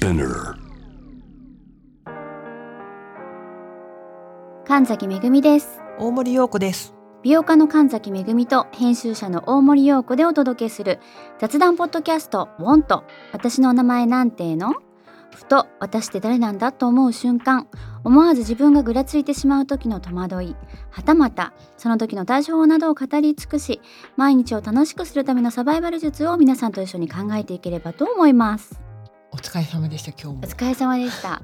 [0.00, 0.54] Spinner.
[4.64, 6.94] 神崎めぐみです大森洋子です。
[7.24, 11.00] 美容家の神崎めぐみと編集者の大森洋子でお届けする
[11.40, 14.74] 雑談ポッドキャスト「ウォント私の名前なんての?」
[15.34, 17.66] ふと私って誰なんだと思う瞬間
[18.04, 20.54] 思わず自分がぐらついてしまう時の戸惑い
[20.90, 23.80] はたまたその時の対処法などを語り尽くし
[24.16, 28.87] 毎日を楽しくするためのサバイバル術を皆さんと一緒に考えていければと思います
[29.32, 30.32] お疲れ様でした今日も。
[30.38, 31.42] お疲れ様でした。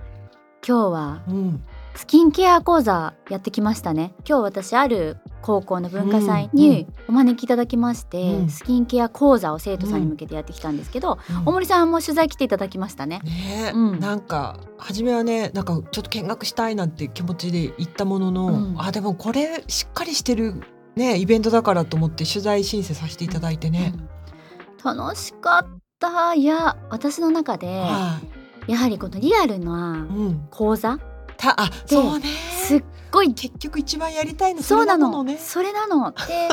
[0.66, 1.65] 今日はうん。
[1.95, 4.15] スキンケア講座やってきましたね。
[4.29, 8.48] 今日私ある高校の文化祭にお招きいただきまして、うん。
[8.48, 13.20] スキンケア講座を生徒さんに向けてやってきたんですけど、大森さんも取材来ていただきましたね。
[13.23, 14.01] ねえ、うん。
[14.01, 18.80] なんか初めはねなんかちょっと見学したいなんて気持ちで行ったものの、うん。
[18.80, 20.62] あでもこれしっかりしてる
[20.97, 23.92] ねイベントだからと思って取材申請させていただいてね。
[24.83, 24.97] うん。
[24.97, 28.21] 楽しかったいや私の中では
[28.69, 30.48] い、やはりこのリアルなうん。
[30.51, 30.98] 講座
[31.36, 32.27] たあそうね。
[32.27, 35.23] すっごい結局一番やりたいのそうなの。
[35.25, 35.36] ね。
[35.36, 36.12] それなの。
[36.27, 36.48] で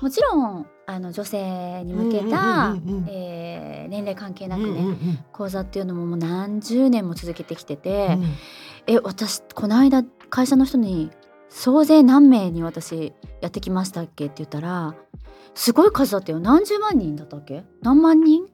[0.00, 5.18] もちろんあの女性に向けた、年齢関係なくね、うんうんうん。
[5.32, 8.34] 講座っていうのももう何十年も続けてきてて、うん。
[8.86, 11.10] え私この間会社の人に
[11.50, 14.94] 総勢何名に私やってきましたっけって言ったら
[15.54, 16.40] すごい数だったよ。
[16.40, 17.64] 何十万人だったっけ？
[17.82, 18.46] 何万人？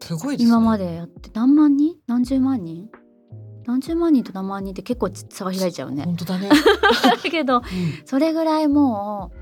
[0.00, 0.48] すごいですね。
[0.48, 1.96] 今までやって何万人？
[2.06, 2.88] 何十万人？
[3.66, 6.04] 何十万人と何万人って結構差が開いちゃうね。
[6.04, 6.48] 本当だね。
[7.02, 7.62] だけどうん
[8.06, 9.32] それぐらいも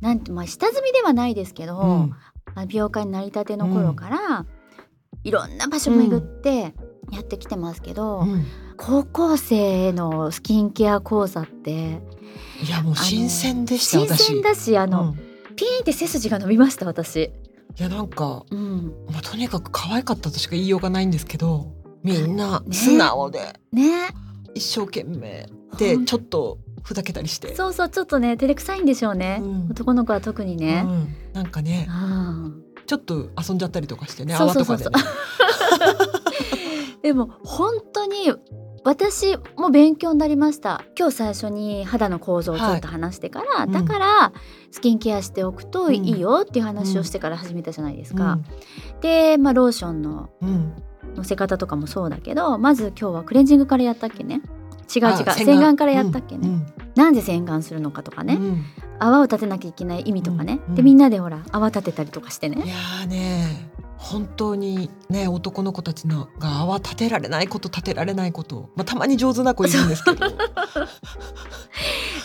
[0.00, 2.14] うなんてまあ下積みではないですけど、うん
[2.68, 4.46] 美容家になりたての頃から、
[5.24, 6.72] いろんな場所巡って
[7.10, 8.44] やってきてますけど、うん
[8.76, 12.00] 高校生のスキンケア講座って
[12.64, 14.24] いやもう新鮮でした新私。
[14.34, 15.14] 鮮だしあの、うん
[15.56, 17.30] ピーンって背筋が伸びました私。
[17.76, 21.72] いやなんかうん、まあ、とにかく可愛かったとしか言いようがないんですけど
[22.04, 22.74] みんなね。
[22.74, 24.08] 素直でね。
[24.54, 25.48] 一生懸命
[25.78, 29.68] でちょっとふざけたりして、そうそうちょっとね照れくさいんでしょうね、うん。
[29.70, 30.84] 男の子は特にね。
[30.86, 31.16] うん。
[31.32, 32.50] なんかねあ
[32.86, 34.90] ちょっと遊んじゃったりとかしてね泡とかでね。
[37.00, 38.32] ー でも本当に
[38.84, 40.84] 私も勉強になりました。
[40.98, 43.66] 今日最初に肌の構造をちょっと話してから、い。
[43.66, 43.72] うん。
[43.72, 44.32] だから
[44.70, 45.94] スキンケアしておくとうん。
[45.94, 48.34] いいよっていう話をしてから始めたじゃないですか。
[48.34, 48.44] うん。
[49.00, 50.74] で、まあ、ローションのうん。
[51.14, 54.42] のせ方とかもそうだけどまず今日はクレンジングからやったっけね。
[54.94, 55.76] 違う違うあ洗顔。
[55.76, 56.66] からやったっけね、うん。
[56.94, 58.64] なんで洗顔するのかとかね、うん
[58.98, 70.26] 泡を立てなきゃいけない意味とかね、うんでみんなでほら泡立てたりとかしていねやーね本当にね男の子たちのが泡立てられないこと立てられないこと、まあ、たまに上手な子いるんですけど。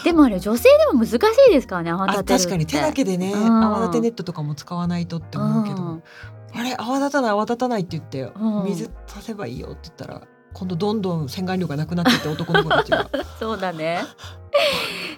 [0.03, 1.17] でもあれ女性でも難し
[1.49, 3.63] いですからね泡あ立て確かに手だけでねうん。
[3.63, 6.03] 泡立てネットとかも使わないとって思うけど、うん。
[6.53, 8.65] あれ泡立たない泡立たないって言って、うん。
[8.65, 13.09] 水足せばいいよって言ったら今度どんどん洗顔料がなくなってって男の子たちが。
[13.39, 13.99] そうだね。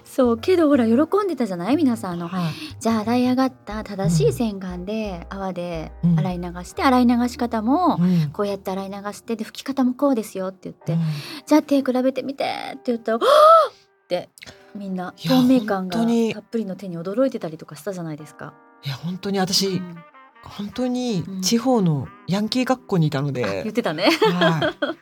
[0.04, 0.92] そうけどほら喜
[1.24, 1.76] んでたじゃない？
[1.76, 2.28] 皆さんあの。
[2.28, 2.52] はい。
[2.78, 6.18] じゃあ洗い上がった正しい洗顔で泡でうん。
[6.18, 8.30] 洗い流して、洗い流し方もうん。
[8.30, 11.00] こうやって洗い流してで拭き方もこうですよって言って、うん。
[11.46, 14.28] じゃあ手比べてみてって言ったら「はあって
[14.74, 16.04] みんな透明感がた
[16.40, 18.52] っぷりの手に驚いてたりとかしたじゃないですか。
[18.84, 19.96] いや本当に私、うん
[20.44, 24.10] 本当にうん地方のヤンキー学校にいたので、あ言ってたね。
[24.10, 24.96] はい、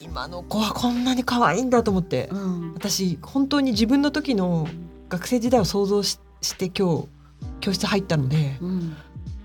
[0.04, 4.68] 今の子はこんなに可愛いんだと思って、うん私本当に自分の時の
[5.08, 7.08] 学生時代を想像しして今日
[7.60, 8.96] 教室入ったのでうん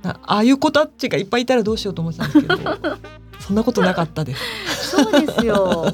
[0.04, 2.58] なああいう子たちがいっぱいいたらどうしようと思ってたんですけど
[3.40, 4.90] そんなことなかったです。
[4.92, 5.94] そうですよ。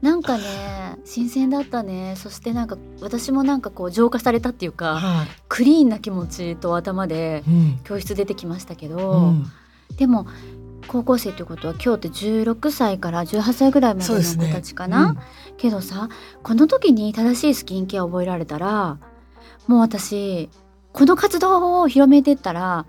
[0.00, 2.14] なんかね新鮮だったね。
[2.16, 7.80] そしてなんか私もなんかこう浄化されたっていうかはクリーンな気持ちと頭でいうん。
[7.84, 9.44] 教室出てきましたけど、うん。
[9.96, 10.26] でも
[10.86, 15.16] 高校生ということは今日って16歳から18歳ぐらいまでの子たちかな、
[15.56, 16.08] けどさ
[16.42, 18.98] この時に正しいスキンケアを覚えられたら
[19.66, 20.48] もう私
[20.92, 22.86] この活動を広めてったら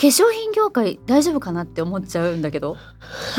[0.00, 2.76] 化粧品業界大丈夫かなって思っちゃうんだけど。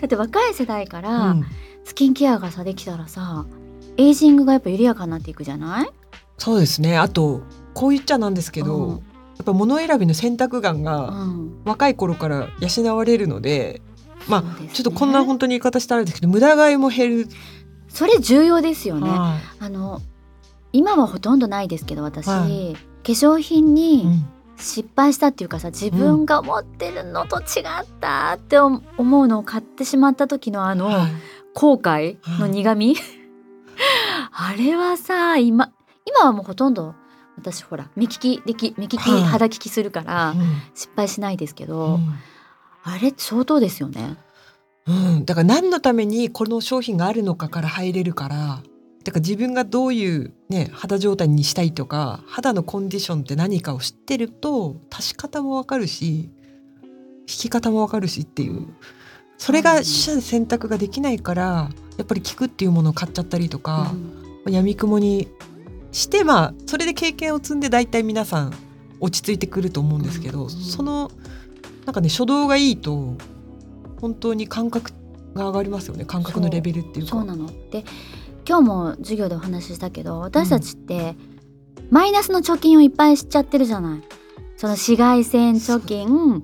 [0.00, 1.46] だって若い世代かうらん。
[1.84, 3.46] スキンケアがさできたらさ
[3.96, 5.90] エイジングがやっぱ緩やかになっていくじゃない？
[6.38, 6.98] そうですね。
[6.98, 7.40] あと
[7.74, 8.94] こう言っちゃなんですけど、うん。
[8.96, 8.96] や
[9.42, 11.50] っぱ物選びの選択眼うがん。
[11.64, 13.80] 若い頃から養われるので、
[14.28, 14.70] まあそうですね。
[14.74, 17.28] ちょっとこんな本当に言い方したらですけど無駄買いも減る。
[17.88, 19.08] それ重要ですよね。
[19.08, 20.00] はあの
[20.72, 22.74] 今はほとんどないですけど私、はい。
[22.74, 24.24] 化粧品いにうん
[24.60, 31.12] 失敗したっていうかさ自分が思ってるのと違ったって思うのを買ってしまった時のあのはい。
[31.52, 32.94] 後悔の苦味、
[34.32, 35.72] あれはさ今
[36.06, 36.94] 今はもうほとんど
[37.36, 39.22] 私ほら目利きでき目利きはい。
[39.24, 40.38] 肌利きするからうん。
[40.74, 42.14] 失敗しないですけど、うん。
[42.84, 44.16] あれ相当ですよね。
[44.86, 48.62] うん、だから何のためにこの商品があるのかから入れるから
[49.04, 56.30] だから自分がどういう、ね、肌状態にしたいとか肌のコンディションって何かを知ってると足し方もわかるし
[57.20, 58.68] 引き方もわかるしっていう
[59.38, 63.94] それが取捨選択ができないからやっぱり聞くっていうものを買っちゃったりとか
[64.44, 64.52] う、ん。
[64.52, 65.28] やみくもに
[65.92, 68.54] してまあそれで経験を積んで大体皆さん
[69.00, 70.50] 落ち着いてくると思うんですけど、うん。
[70.50, 71.10] その
[71.86, 73.16] なんかね初動がいいと
[74.00, 74.92] 本当に感覚
[75.34, 76.04] が上がりますよね。
[76.04, 77.12] 感覚のレベルっていうか。
[77.12, 77.46] そうなの。
[77.70, 77.84] で
[78.50, 81.14] 今日も授業でお話ししたけど私たちって
[81.88, 84.02] マイナスの貯金をいっぱいしちゃってるじゃない。
[84.56, 86.42] その紫外線貯金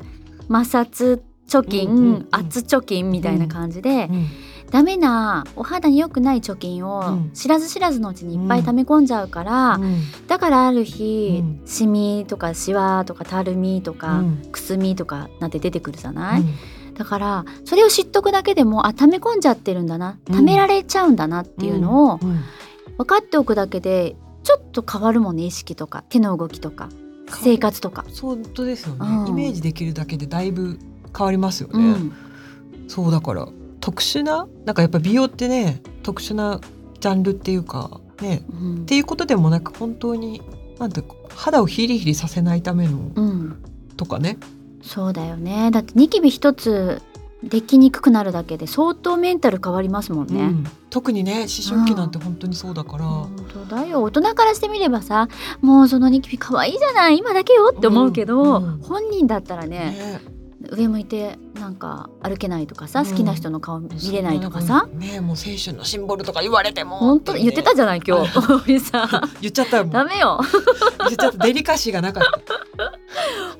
[0.48, 4.26] 摩擦貯金、うんうんうん圧貯金みたいな感じで、うん
[4.70, 7.30] ダメなお肌に良くない貯金うをん。
[7.34, 10.00] 知らず知らずのうちにいっぱい溜め込んじゃうから、うん。
[10.28, 11.62] だからある日、うん。
[11.66, 14.42] シミとかシワとかたるみとか、うん。
[14.52, 16.48] くすみとかなんて出てくるじゃない、うん
[16.98, 20.18] だからそれを知っとくだけでもあ溜め込んじゃってるんだな。
[20.28, 20.34] うん。
[20.36, 22.44] 溜められちゃうんだなっていうのをうん
[22.98, 26.88] 分かっておくだけでちょっと変わるもんね意識とか手の動きとか
[27.42, 28.04] 生活とか。
[28.08, 29.28] そうですよね、うん。
[29.28, 30.78] イメージできるだけでだいぶ
[31.16, 32.12] 変わりますよね、うん。
[32.88, 33.48] そうだから
[33.80, 36.60] 特殊ななんかやっぱ美容ってね特殊な
[37.00, 38.74] ジャンルっていうかねうん。
[38.76, 40.40] っていうことでもなく本当に
[40.78, 41.02] なんて
[41.34, 43.62] 肌をヒリヒリさせないためのうん、
[43.96, 44.38] とかね、
[44.86, 45.70] そうだよね。
[45.70, 47.02] だってニキビ一つ
[47.42, 50.40] できにくくなるだけで相当メンタル変わりますもんね。
[50.40, 50.66] うん。
[50.90, 54.02] 特にね思春期なんて本当にそうだから、本当だよ。
[54.02, 55.28] 大人からしてみればさ
[55.60, 58.78] もうそのニキビ可愛いじゃない今だけよって思うけど、うんうん。
[58.80, 60.35] 本人だったらねね
[60.72, 63.06] 上向いてなんか歩けないとかさ、うん。
[63.06, 66.96] 好きな人の顔見れないとかさ、ねもう青春のシンボルとか言われても。
[66.98, 67.32] 本当？
[67.34, 68.38] 言ってたじゃない今日。
[68.66, 69.08] 俺 さ
[69.40, 69.92] 言っちゃったもん。
[69.92, 70.40] ダメよ。
[71.08, 71.38] 言っちゃった。
[71.46, 72.54] デリカシーがなかった。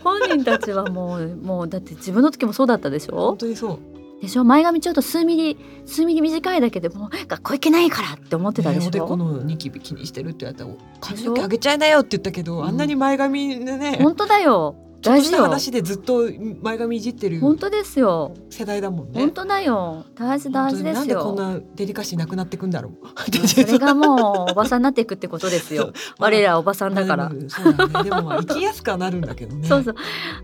[0.02, 3.16] 本人たちはもうもうだって自分の時もそうだったでしょ？
[3.16, 3.78] 本当にそう。
[4.22, 4.44] でしょ？
[4.44, 10.70] 前髪ちょっと数ミリ数ミリ短いだけでもう学校行けないからって思ってたでしねおでこょ、のニキビ気にしてるって言われたら
[11.00, 12.64] 髪の毛上げちゃいなよって言ったけど、うん。
[12.66, 13.98] あんなに前髪でね。
[14.02, 14.74] 本当だよ
[15.06, 16.28] ちょっとした大事よ話でずっと
[16.62, 18.34] 前髪いじってる本当ですよ。
[18.50, 19.20] 世代だもんね。
[19.20, 20.04] 本当だよ。
[20.16, 23.46] 大事大事ですなんでこんよなデリカシーなくなってくんだろう。
[23.46, 25.92] それがもうおばさんになっていくってことですよ。
[26.18, 28.10] 我らおばさんだから、まあでもそうだね。
[28.10, 29.68] でもまあ生きやすくはなるんだけどね。
[29.68, 29.94] そうそう。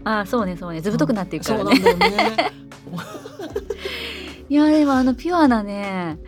[0.05, 0.81] あそうねそうね。
[0.81, 1.77] ずぶとくなっていくからね。
[1.77, 2.53] そうなんだよね。
[4.49, 6.19] いやでもあのピュアなね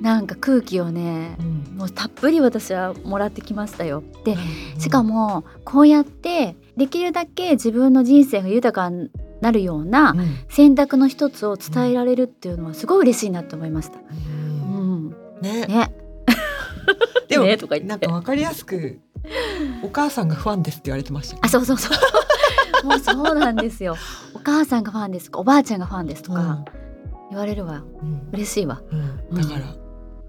[0.00, 1.64] なんか空気をねうん。
[1.76, 4.02] もうたっぷり私はもらってきましたよ。
[4.24, 4.36] で
[4.78, 9.10] しかもこうやってできるだけ自分の人生が豊かに
[9.40, 10.38] なるようなうん。
[10.48, 13.98] 選択の一つを伝えられるっていうのはすごい嬉しいなと思いました。
[13.98, 15.06] ううん。
[15.08, 15.10] ん、
[15.40, 15.66] ね。
[15.66, 15.94] ね。
[17.28, 18.98] でも ねとかなんかわかりやすく
[19.82, 21.46] お母さんがファンですって言われてましたよね。
[21.46, 21.96] あそうそうそう。
[22.86, 23.96] もうそうなんですよ。
[24.34, 26.64] お母さんがファンですおばあちゃんがファンですとか
[27.30, 27.82] 言われるわ。
[28.02, 28.28] うん。
[28.32, 28.82] 嬉しいわ。
[29.30, 29.36] うん。
[29.36, 29.83] だから。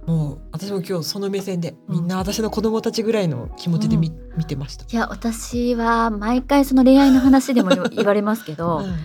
[0.05, 1.95] もう私も今日その目線でうん。
[1.95, 4.85] みんな私の子供たちぐらいの気持ちで見,、見てました。
[4.85, 8.95] いや私は毎回その恋愛の話でも言 言われますけど、うん。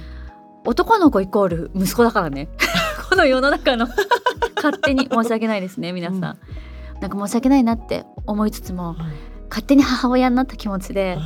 [0.67, 2.49] 男の子イコール息子だからね。
[3.09, 3.89] この世の中の。
[4.57, 6.21] 勝手に申し訳ないですね皆さん、うん。
[7.01, 8.95] なんか申し訳ないなって思いつつも
[9.49, 11.19] 勝手に母親になった気持ちで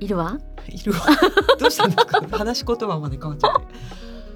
[0.00, 0.38] いるわ？
[0.68, 1.00] いるわ。
[1.58, 3.66] どうしたんだか話し言葉まで変わっちゃって。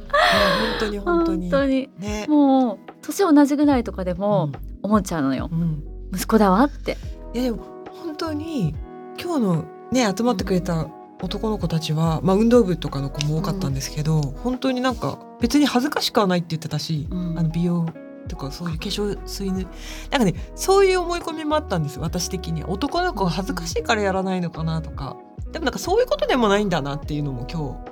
[0.08, 1.50] 本当に本当に。
[1.50, 1.90] 本当に。
[1.98, 2.26] ね。
[2.28, 5.82] もう年同じぐらいとかでもう思っちゃうのよ、んうん。
[6.14, 6.96] 息子だわって。
[7.34, 7.58] いやでも
[8.02, 8.74] 本当に
[9.20, 10.88] 今日のね集まってくれた
[11.20, 17.38] 男の子たちは、まあ、運動部とかの子も多かったんですけど、本当になんか別に恥ずかしくはないって言ってたし、うん。
[17.38, 17.86] あの美容
[18.28, 19.66] とかそういう化粧水ね
[20.10, 22.70] なんかねそういう思い込みもあったんです私的には。
[22.70, 25.16] 男の子が恥ずかしいからやらないのかなとか。
[25.52, 27.82] でもなんかそういうことでもないんだなっていうのも今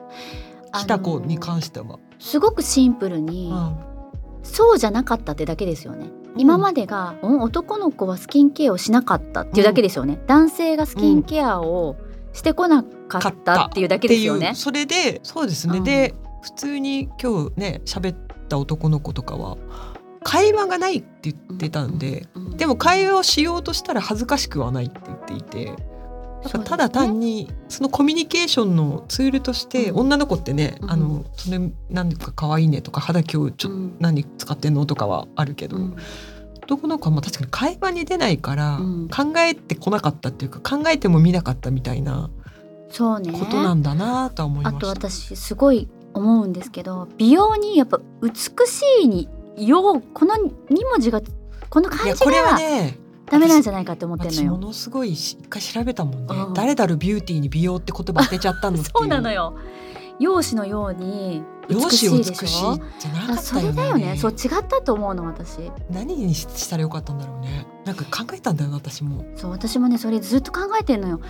[0.72, 1.98] 日来た子に関しては。
[2.18, 3.76] すごくシンプルに、うん。
[4.42, 11.96] そうじゃなかったってだけですよね今までが、うん男の子はスキンケアをしなかったっていうだけですよね、男性がスキンケアを
[12.32, 14.52] してこなかったっていうだけですよね。
[14.54, 15.84] それでそうですね、うん。
[15.84, 18.16] で普通に今日ね喋っ
[18.48, 19.56] た男の子とかは
[20.22, 22.56] 会話がないって言ってたんで、うん。
[22.56, 25.95] でも会話をしようとしたら恥ずかしくはないって言っていて。
[26.54, 29.96] なんかただ単にそのコミュニケーションのツールとしてうん。
[30.00, 30.90] 女の子ってね、うん。
[30.90, 31.58] あのそれ
[31.90, 35.96] なんか可愛いねとか肌今日ちょ何使ってんのとかはあるけど、うん。
[36.62, 39.08] 男の子はまあ確かに会話に出ないからうん。
[39.08, 42.30] 考えてこなかったっていうか考えても見なかったみたいな
[42.90, 43.32] そうね。
[43.38, 44.80] ことなんだなとは思いまあした。
[44.80, 48.30] と私すごい思うんですけど美容にやっぱ美
[48.66, 50.40] しいにようこの2
[50.90, 51.20] 文字が
[51.68, 52.98] このい漢字がね
[53.30, 54.52] ダメなんじゃないかって思ってんのよ。
[54.54, 56.54] 私ものすごいし一回調べたもんね、うん。
[56.54, 59.56] 誰だるビューティーに美容って言葉当てちゃったの そうなのよ。
[60.18, 62.76] 容姿のように容美し姿いでしょ？
[62.76, 63.62] 美しいじゃなかったね。
[63.62, 64.16] れだよね。
[64.16, 65.70] そう違ったと思うの私。
[65.90, 67.66] 何にしたらよかったんだろうね。
[67.84, 69.24] なんか考えたんだよな私も。
[69.34, 71.20] そう私もねそれずっと考えてんのよ。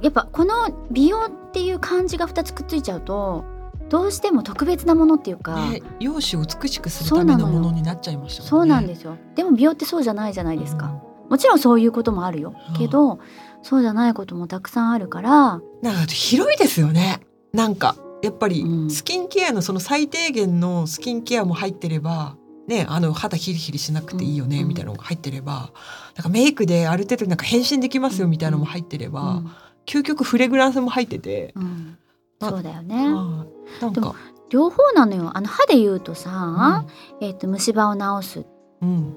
[0.00, 0.54] やっぱこの
[0.90, 3.44] 美容っていう漢字が2つくっついちゃうと
[3.88, 8.48] どうしても特別なものっていうか、ね容姿を美しくするためのものになっちゃいましたね。
[8.48, 9.16] そうなんですよ。
[9.34, 12.76] でも美容ってそうじゃないじゃないですか、うんもちろんそういうこともあるよ、うん。
[12.76, 13.20] けど
[13.62, 15.30] そうじゃないこともたくさんあるから。
[15.30, 17.20] なんか広いですよね。
[17.52, 18.90] なんかやっぱりうん。
[18.90, 24.68] スキンケアのその最低限のスキンケアも入ってればねあの肌ヒリヒリしなくていいよねうん。
[24.68, 25.72] みたいなのが入ってれば
[26.16, 29.50] なんかメイクである程度なんか変身できますよみたいなのも入ってれば、うん。
[29.86, 31.98] 究極フレグランスも入ってて、うん。
[32.40, 32.96] あそうだよね。
[33.12, 34.14] はいなんか、
[34.50, 35.30] 両方なのよ。
[35.34, 36.84] あの歯で言うとさ、
[37.20, 38.59] えっと虫歯を治すうん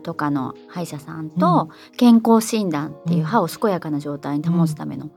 [0.04, 3.26] とかの歯医者さんと、健康診断っていううん。
[3.26, 5.10] 歯を健やかな状態に保つための、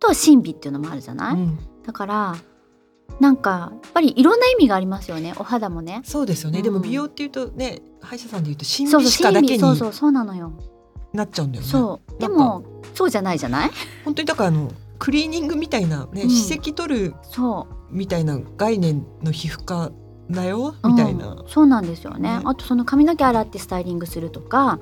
[0.00, 1.58] と神秘っていうのもあるじゃない、うん。
[1.84, 2.36] だから
[3.20, 5.34] なんかやっぱりいろんな意味がありますよね。
[5.36, 6.00] お肌もね。
[6.04, 6.64] そうですよね、うん。
[6.64, 10.52] でも美容っていうとね歯医者さんでいうと神秘歯科だけにそうそうそうなのよ。
[11.12, 11.68] なっちゃうんだよね。
[11.68, 12.20] そう。
[12.20, 13.70] でもそうじゃないじゃない？
[14.04, 16.28] 本当にだからあのクリーニングみたいなね、うん。
[16.28, 17.94] 歯石取るそう。
[17.94, 19.92] みたいな概念の皮膚科
[20.30, 22.38] だよみたいな、うんそうなんですよね。
[22.38, 22.42] ね。
[22.44, 24.78] あとその髪の毛洗ってスタイリングするとか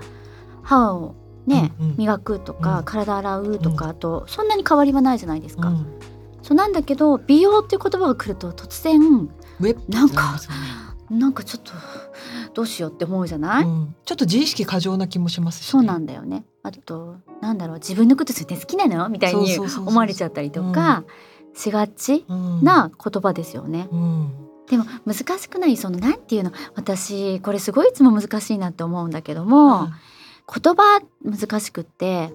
[0.63, 1.15] 歯を
[1.47, 1.97] ね、うんうん。
[1.97, 2.85] 磨くとか、うん。
[2.85, 5.87] 体洗うとか、うんあとそんなに変わりはないじゃないですか、うん。
[6.43, 9.29] そうなんだけど美容っていう言葉が来ると突然
[9.89, 10.39] なんか
[11.11, 11.73] なんかちょっと
[12.55, 13.95] どうしようって思うじゃない、うん。
[14.05, 16.45] ちょっと自意識過剰な気もしますし、ね、そうなんだよね。
[16.63, 19.09] あとなんだろう自分のことそれ好きなの？
[19.09, 21.05] みたいに思われちゃったりとか
[21.55, 26.53] しがちうんな言葉ですよね、うんでも難しくないそのなんていうの？
[26.77, 29.89] 私これすごいいつも難しいなって思うんだけども、
[30.47, 32.33] 言葉難しくって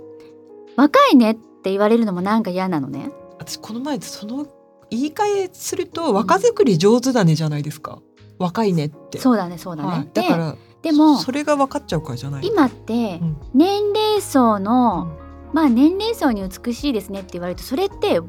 [0.75, 3.09] 若いねって言われるのもなんか嫌なのね。
[3.39, 4.47] 私この前その
[4.91, 8.01] 言い換えすると若作り上手だねじゃないですか。
[8.37, 9.17] 若いねって。
[9.17, 13.37] そうだねそうだね、はい、でだからでもそれが分かっちゃうからじゃない今ってうん。
[13.53, 15.17] 年齢層の、
[15.53, 18.19] まあ年齢層に美しいですねって言われるとそれって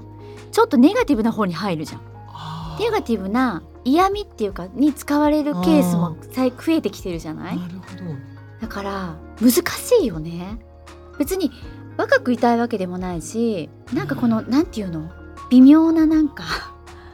[0.52, 2.15] ちょっとネガティブな方に入るじゃん
[2.78, 7.56] ネガティブな嫌味っていうかに使われるケースも最増えてきてるじゃない？
[7.58, 8.02] なるほど。
[8.60, 10.58] だから難しいよね。
[11.18, 11.50] 別に
[11.96, 15.10] 若くいたいわけでもないしなんかこのなんていうの？
[15.50, 16.44] 微妙ななんか。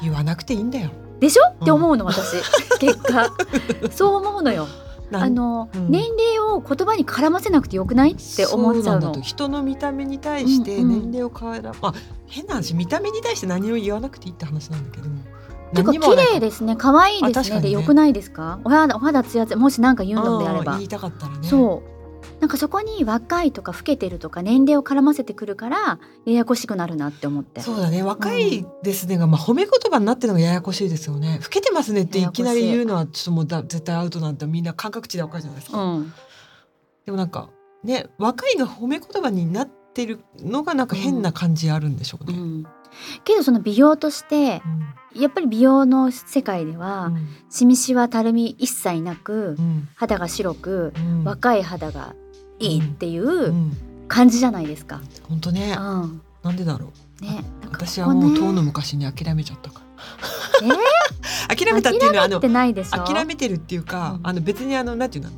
[0.01, 0.91] 言わなくていいんだよ。
[1.21, 1.63] でしょ、うん。
[1.63, 2.37] って思うの私。
[2.81, 3.31] 結果。
[3.93, 4.67] そう思うのよ。
[5.13, 5.91] あの、うん。
[5.91, 8.13] 年齢を言葉に絡ませなくてよくない？
[8.13, 9.21] って思っちゃうの。
[9.21, 11.95] 人の見た目に対してうんうん年齢を変えら、まあ
[12.27, 15.09] 変な話見た目に対して何も言わなくていいって話なんだけど
[15.73, 15.93] ていうか。
[15.93, 16.77] 綺麗ですね。
[16.77, 17.57] 可愛いですね。
[17.57, 17.63] ね。
[17.63, 18.61] でよくないですか？
[18.65, 20.75] お肌お肌ツヤツヤもし何か言うのであれば。
[20.75, 21.49] 言いたかったらね。
[21.49, 21.93] そう。
[22.41, 27.61] なんかそこに若いとか老けてるとか年齢を絡ませてくるからややこしくなるなって思って。
[27.61, 28.03] そうだね。
[28.03, 31.41] 若いですねが、まあ褒め言葉になってるのがややこしいですよね。
[31.43, 32.29] 老けてますねってい。
[32.31, 36.13] きなり言うのはちょっともうだ絶対アウトなんてみんな感覚値でわかるじゃないですか、うん。
[37.05, 37.51] でもなんか
[37.83, 42.67] ね若いが褒め言葉になってるのがなんか変な感じあるんでしょうね、うん、
[43.25, 44.63] けどその美容として
[45.15, 47.29] やっぱり美容の世界では、うん。
[47.51, 49.89] シミシワたるみ一切なく、うん。
[49.95, 51.25] 肌が白く、うん。
[51.25, 52.15] 若い肌が
[52.59, 53.77] いいっていううん。
[54.09, 55.01] 感じじゃないですか。
[55.29, 55.77] 本当ね。
[55.79, 56.23] うん。
[56.43, 57.25] なんでだろう。
[57.25, 58.41] ね、私はもうここね。
[58.41, 59.83] 遠の昔に諦めちゃったか
[60.61, 60.75] ら。
[61.49, 63.05] え 諦めたっていうのはあのってないでしょ？
[63.05, 64.27] 諦めてるっていうか、うん。
[64.27, 65.31] あの別にあのなんていうの？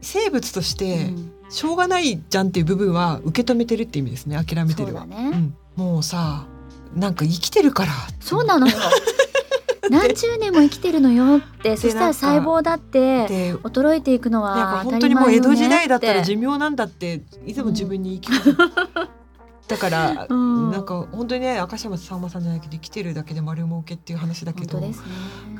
[0.00, 1.32] 生物としてうん。
[1.50, 4.42] しょうがないじゃんっていう部分は受け止めてるって意味ですね。
[4.42, 6.46] 諦めてるは、ね、うん、もうさ
[6.94, 7.92] なんか生きてるから。
[8.20, 8.66] そうなの。
[8.68, 8.74] よ
[9.90, 11.76] 何十年も生きてるのよって。
[11.76, 18.58] そしたら細胞だってで衰えていくのは当た本当にもう江り前よね戸時代だったら寿命なんだっていつも自分に言い聞かせて、
[19.68, 20.70] だから、うん。
[20.70, 24.94] なんか本当にね赤島さんまさんじゃないけど生きてるだけで丸儲けっていう話だけどね、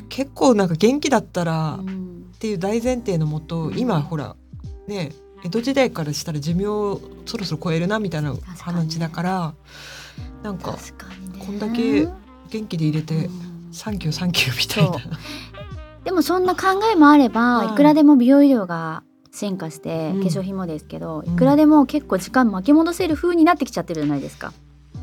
[0.08, 2.08] 結構なんか元気だったら、っうん。
[2.38, 3.78] ていう大前提のもと、うん。
[3.78, 4.36] 今ほら
[4.86, 5.12] ね
[5.44, 6.64] 江戸時代からしたら寿命
[7.26, 9.54] そろそろ超えるなみたいな話だから
[10.42, 10.76] なんか
[11.44, 12.08] こんだけ
[12.50, 13.72] 元気で入れて、うん。
[13.72, 15.18] サンキューサンキューみたいな。
[16.04, 17.74] でもそんな考えもあれば、はい。
[17.74, 20.22] いくらでも美容医療が進化して、うん。
[20.22, 21.34] 化粧品もですけどうん。
[21.34, 24.52] いくらでも結構時間巻き戻せる風になってきちゃってるじゃないですか。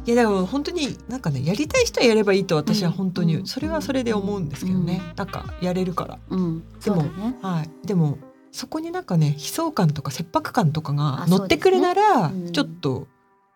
[0.05, 3.45] いやだから本当になんかねやりたい人はやればいいと私は本当に、うん。
[3.45, 6.19] それはそれで思うんですけどね、なんかやれるから。
[6.29, 7.05] うん、でも。
[7.41, 7.87] はい。
[7.87, 8.17] でも
[8.51, 13.07] そこになんかね悲壮感とか切迫感とかがあ乗ってくるなら、ちょっと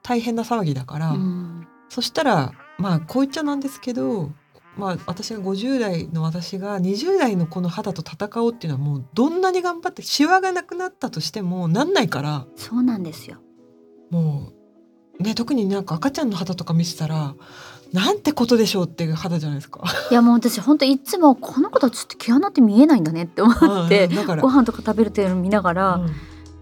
[0.04, 4.32] 大変な騒ぎだから、うんそしたらまあこう言っちゃなんですけど
[4.78, 13.38] まあ私が50代の私が20代のこの肌と戦おうっていうのはもうどんなに頑張ってシワがなくなったとしてもなんないからそうなんですよ。
[14.10, 14.54] も
[15.20, 17.36] うね特になんか赤ちゃんの肌とか見せたら
[17.92, 19.84] なんてことでしょうっていう肌じゃないですか。
[20.12, 26.12] いやもう私本当いつもこの子たちって毛穴って見えないんだねって思ってうんだからご飯とか食べるっていうのを見ながら、うん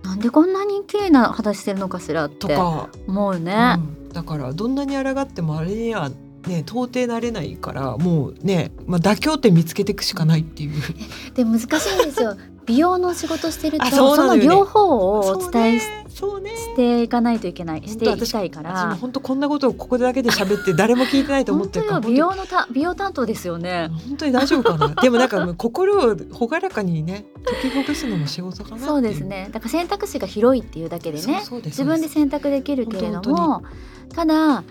[0.03, 3.75] なんでこんなに綺麗な肌してるのかしらって思うね。
[3.77, 6.09] うんだからどんなに抗ってもあれには
[6.47, 10.71] ね到底なれないからもうね、まあ、妥協点見つけていくしかないっていう。
[11.36, 12.36] で難しいんですよ
[12.67, 15.86] 美容の仕事してるとあそのその両方をお伝えし
[16.17, 16.50] そうね。
[16.57, 17.88] していかないといけない。
[17.88, 18.95] していきたいから。
[19.00, 21.86] 本当こんなことをここだけで喋って誰も聞いてないと思本ってる。
[21.88, 23.89] から美容のた美容担当ですよね。
[24.07, 24.95] 本当に大丈夫かな？
[25.00, 29.50] でもなんか心を朗らかにね解きほぐすのも仕事かなそうですね。
[29.51, 33.63] だから選択肢が広いっていうだけでね、自分で選択できるけれど本も、
[34.12, 34.63] ただ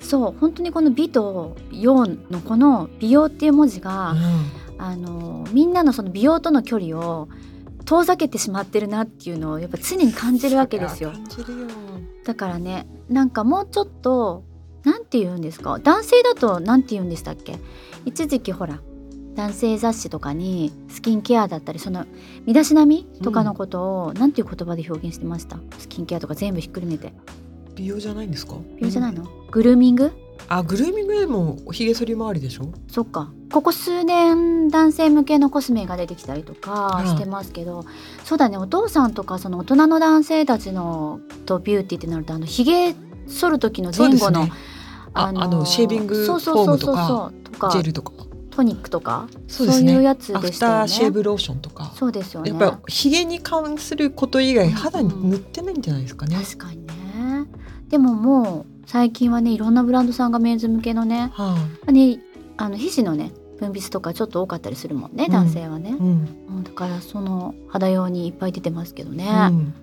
[0.00, 4.16] そう本当にこの美と陽のこの美容っていう文字が、
[4.82, 7.28] あのみんなのその美容との距離を
[7.84, 11.10] 遠ざけてしまってるなっていうのをやっぱ常に感じるわけですよ。
[11.10, 11.18] いや。
[11.18, 11.66] 感じるよ
[12.24, 14.44] だからねなんかもうちょっと
[14.84, 15.78] なんて言うんですか？
[15.78, 17.58] 男性だとなんて言うんでしたっけ？
[18.06, 18.80] 一時期ほら
[19.34, 22.06] 男性雑誌とかにスキンケアだったりその
[22.46, 25.58] 身だしなみとかのことを、なんていう言葉で表現してました？
[25.78, 27.12] スキンケアとか全部ひっくるめて。
[27.74, 28.56] 美容じゃないんですか？
[28.76, 30.12] 美容じゃないの、グルーミング？
[30.48, 32.72] あグルーミングでもおひげ剃り周りでしょ？
[32.88, 33.30] そっか。
[33.52, 37.06] ここ数年男性向けのコスメが出てきたりとかうん。
[37.06, 37.84] してますけど、
[38.24, 38.56] そうだね。
[38.56, 42.94] お父さんとかその大人の男性たちのとビューティーってなるとあのひげ
[43.26, 44.52] 剃る時の前後の、ね
[45.12, 48.12] ああのシェービングフォそうそうそうームとかそうそうとかジェルとか。
[48.50, 49.92] トニックとかそうね。
[49.92, 50.78] いうやつでしたよね。
[50.80, 51.92] ターシェーブローションとか。
[51.96, 52.50] そうですよね。
[52.50, 56.92] やっぱりひげに関すること以外うん肌に塗ってないんじゃないですかね、確かにね。
[57.88, 61.54] でももう最近はねいろんなブランドさんがメンズ向けのねは
[61.92, 62.18] ね
[62.56, 63.30] あの皮脂のね
[63.60, 65.30] 分泌とかちょっと多かったりするもんねうん。
[65.30, 65.90] 男性はね。
[65.92, 66.46] あ、、うん。
[66.48, 69.74] うんだからその肌用にいっぱい出てますけどね、うん。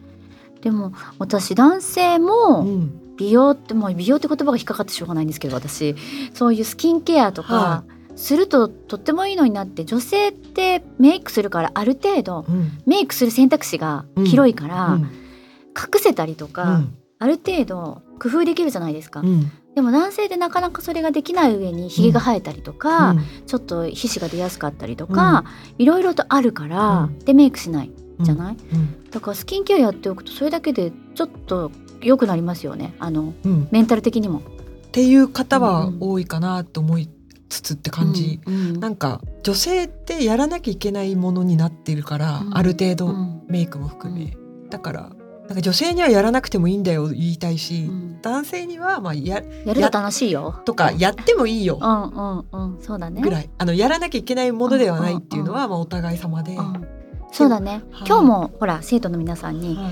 [0.60, 3.16] でも私男性もうん。
[3.16, 5.96] 美容ってもう美容って言葉が引っかかってしょうがないんですけど私。
[6.34, 7.84] そういうスキンケアとかは
[8.18, 12.78] するととってもいいのになって女性ってメイクするからある程度うん。
[12.86, 15.02] メイクする選択肢が広いから、うん。
[15.02, 19.52] 隠せたりとか、うんある程度工夫できるじゃないですか、うん。
[19.76, 23.22] でも男性でなかなかそれができない上にひげが生えたりとか、うん。
[23.46, 25.46] ちょっと皮脂が出やすかったりとか、
[25.78, 27.20] いろいろとあるから、うん。
[27.20, 29.10] でメイクしないじゃない、うん。
[29.10, 32.96] だからスキンケアやっておくとそれだけでちょっと良くなりますよね。
[33.00, 33.68] あのうん。
[33.72, 34.40] メンタル的にも。
[34.40, 34.42] っ
[34.92, 37.10] ていう方は多いかなと思い
[37.50, 38.80] つつって感じ、うんうん。
[38.80, 42.58] なんか女性ってやらなきゃいけないものになってるから、うん。
[42.58, 43.42] ある程度うん。
[43.48, 44.36] メイクも含め、
[44.70, 45.12] だから
[45.48, 48.22] なんか女性にはやらなくてもいいんだよ言いたいし、うん。
[48.22, 50.62] 男性にはまあややると楽しいよ。
[50.66, 51.80] とかやってもいいよ。
[51.82, 52.22] うんう
[52.66, 52.82] んうん。
[52.82, 53.22] そうだね。
[53.22, 56.88] ぐらい、あのやらなきゃいけないものではないっていうのはまあお互い様で、うん。
[57.32, 57.84] そうだね。
[57.92, 58.08] はい。
[58.08, 59.90] 今日もほら生徒の皆さんには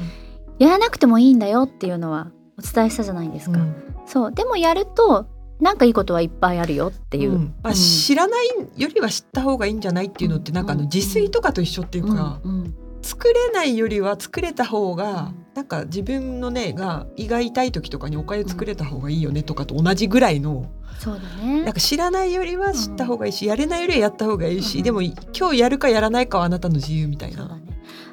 [0.59, 0.63] い。
[0.63, 3.75] やらなくてもいいんだよっていうのはお伝えしたじゃないですか、うん。
[4.05, 4.31] そう。
[4.33, 5.27] でもやると
[5.61, 7.53] なんかいいことはいっぱいあるよっていう、うん。
[7.63, 7.75] まあ、うん。
[7.75, 10.89] 知らないよりは知った方がいいんじゃないっていうのってなんかあのうん。
[10.93, 12.75] 自炊とかと一緒っていうか、うんうん。
[13.01, 21.63] 作れないよりは作れた方が、うんなんか自分のねが胃が痛い時とかにおかゆ作れた方がいいよねとかと同じぐらいの、そうだね。
[21.63, 24.83] なんか知らないよりは知った方がいいし、やれないよりはやった方がいいし、うん。
[24.83, 25.15] でも今
[25.51, 27.57] 日やるかやらないかはあなたの自由みたいな、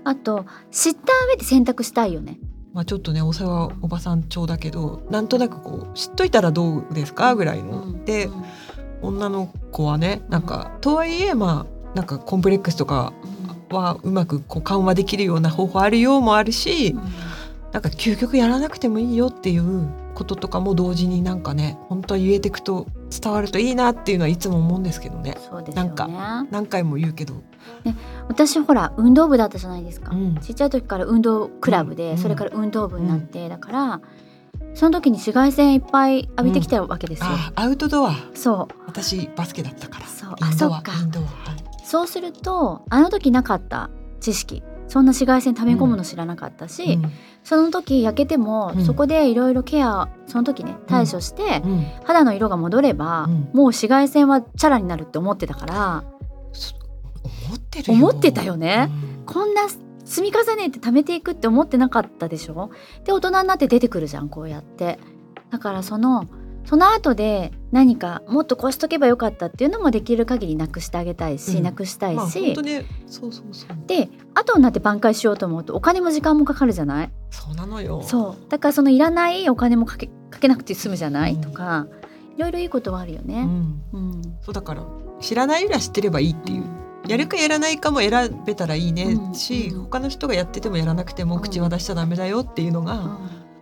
[0.05, 1.01] あと知った
[1.31, 2.39] 上で選択したいよね。
[2.73, 7.35] まあ、ちょっとねお世話おばさん調だけどなんとなくこう知っといたらどうですか？
[7.35, 7.83] ぐらいの。
[7.83, 8.05] うん。
[8.05, 8.45] でうん
[9.03, 13.13] 女の子はねなんか、とはいえまあなんかコンプレックスとか
[13.69, 16.95] はうまくこう緩和できるような方法あるようもあるし、
[17.73, 25.37] なんか究極やらなくてもいいよっていうこととかも同時になんかね本当は言えてくと伝わるといいなっていうのはいつも思うんですけどね。
[25.41, 25.89] そうですよね。
[25.89, 26.09] なんか
[26.51, 27.43] 何回も言うけど、
[28.29, 30.37] 私ほら運動部だったじゃないですか、うん。
[30.37, 32.19] ちっちゃい時から運動クラブで、うん。
[32.19, 34.01] それから運動部になって、だから
[34.75, 38.15] その時に紫外線いっぱい浴びてきたわけですよ、あアウトドア。
[38.35, 38.83] そう。
[38.87, 40.07] 私バスケだったから。
[40.07, 40.35] そう。
[40.41, 40.93] あそっか。
[41.85, 47.13] そうするとあの時なかった知識そんな紫外線溜め込むの知らなかったし、うん
[47.45, 48.85] その時焼けても、うん。
[48.85, 51.87] そこでいろいろケアその時ね対処して、うん。
[52.05, 53.33] 肌の色が戻れば、うん。
[53.33, 56.05] もう紫外線はチャラになるって思ってたから。
[56.53, 56.75] そ
[57.47, 57.99] 思ってるよ。
[57.99, 58.91] 思ってたよね。
[59.19, 59.27] うん。
[59.27, 59.63] こんな
[60.05, 62.71] 積み重ねて貯めていくって思ってなかったでしょ？
[63.05, 64.99] で大人になって出てくるじゃんこうやって。
[65.51, 66.27] だからその
[66.65, 71.63] その後で何かもっとこうしとけばよかったっていうのもできる限りなくしてあげたいし、うん。
[71.63, 73.87] なくしたいまあし、本当ねそうそうそう。
[73.87, 77.11] で後になって挽回しようと思うとお金も時間もかかるじゃない？
[77.31, 78.03] そうなのよ。
[78.03, 78.51] そう。
[78.51, 81.41] だからそのいらないお金もかけかけなくて済むじゃない、うん。
[81.41, 81.87] とか
[82.37, 83.45] いろいろいいことはあるようね。
[83.45, 83.83] ん。
[83.93, 84.23] うん。
[84.41, 84.87] そうだから
[85.21, 86.65] 知らないよりは知ってればいいっていう、
[87.07, 89.05] やるかやらないかも選べたらいいね。
[89.05, 89.35] うん。
[89.35, 89.83] し、うん。
[89.85, 93.01] 他の人がやっててもやらなくてもうん口は出しちゃダメだよっていうのが、うん。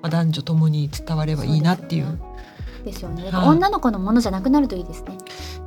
[0.03, 2.19] まあ、男女ともに伝わればいいなっていう
[2.85, 3.31] ですよね。
[3.31, 5.19] はい女の子のものじゃなくなるといいですね。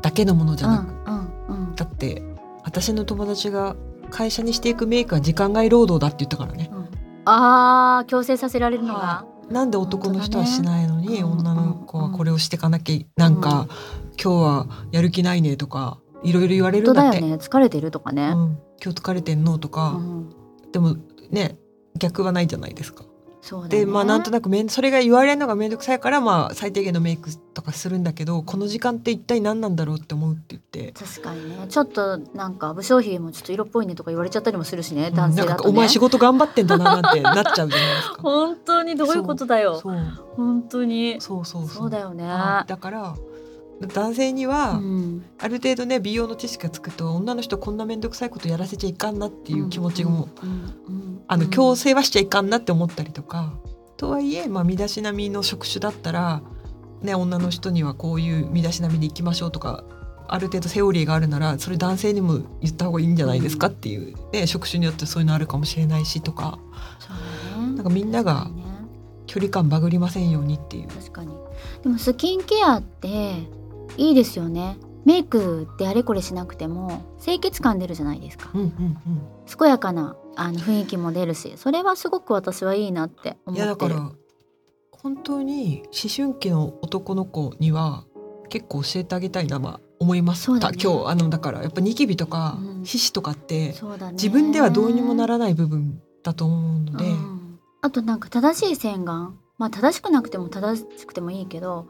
[0.01, 2.21] だけのものじゃなく、うんうんうんだって
[2.63, 3.75] 私の友達が
[4.09, 6.83] 会社にしていくメイクは時間外労働だって言ったからねうん。
[7.25, 9.25] ああ強制させられるのがは。
[9.49, 13.67] なんで男の人はしないのに、ね女の子はこれをしてかなきゃなんか、
[14.21, 17.37] 今日はやる気ないねとかいろいろ言われるんだって、だよね。
[17.41, 18.29] 疲れてるとかね。
[18.29, 20.33] うん、今日疲れてんのとうか、ん
[20.71, 20.95] でも
[21.29, 21.57] ね
[21.99, 23.03] 逆はないじゃないですか。
[23.43, 23.79] そうだね。
[23.81, 30.93] でまあなんとなくめんそれが言われるのが面倒くさいからまあ最低限のメイクとかするんだけどこの時間って一体何なんだろうって思うって言って。
[30.93, 31.67] 確かにね。
[31.67, 35.15] ちょっとなんか武将髭もちょっと色っぽいねとか言われちゃったりもするしねうん。
[35.15, 35.49] 男性だとね。
[35.49, 38.21] なんかお前仕事頑張ってんだななんてなっちゃうじゃないですか。
[38.23, 39.77] 本当にどういうことだよ。
[39.81, 39.97] そう。
[40.37, 41.17] 本当に。
[41.19, 41.89] そうそうそう。
[41.89, 42.25] だよね。
[42.25, 43.15] はいだから
[43.87, 45.25] 男性には、うん。
[45.39, 50.29] ある程度ね美容の知識がつくと女の人こんな面倒くさいことやらせちゃいかんなっていう気持ちも、
[51.27, 51.49] あのうん。
[51.49, 53.53] 強制はしちゃいかんなって思ったりとか、
[53.97, 56.41] とはいえ、まあ、身だしなみの職種だったら、
[57.01, 59.83] ね、女の人にはこういう身だしなみで行きましょうとか
[60.27, 66.59] ある程度セオリーがあるならそれ男性にも言った方がいいんじゃないですかっていう、ね、職種によってそういうのあるかもしれないしとか。
[67.57, 68.73] なんかみんながね。
[69.25, 70.87] 距離感バグりませんようにっていう。
[70.87, 71.33] 確かに。
[71.81, 73.47] でもスキンケアって
[73.97, 74.77] いいですよね。
[75.05, 78.49] メイクってあれこれしなくても清潔感出るじゃないですか。
[78.53, 78.97] うんうん
[79.45, 83.85] 健やかなあの雰囲気も出るしそれはすごく私はいいなってうん、い思って。
[83.85, 84.11] るやだから
[84.91, 88.05] 本当に思春期の男の子には
[88.49, 90.77] 結構教えてあげたいな、まあ、思いました、ね。
[90.81, 92.83] 今日あのだからやっぱニキビとかうん。
[92.83, 93.75] 皮脂とかってね。
[94.13, 97.59] 自分ではどうにもならない部分だと思うので、うん。
[97.81, 99.33] あとなんか正しい洗顔。
[99.57, 101.87] まあ正しくなくても正しくてもいいけど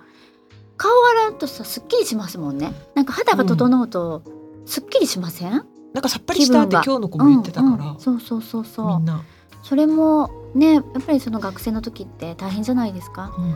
[0.77, 0.91] 顔
[1.25, 2.73] 洗うとさすっきりしますもんね。
[2.95, 4.23] なんか肌が整うと
[4.65, 5.51] すっきりしません、
[5.93, 7.99] なんかさっぱりしたって今日の子も言ってたから、うんうん。
[7.99, 8.99] そうそうそうそう。
[8.99, 9.23] んみな、
[9.61, 13.33] それもねやっぱりその学生の時って大変じゃないですか？
[13.37, 13.55] うん。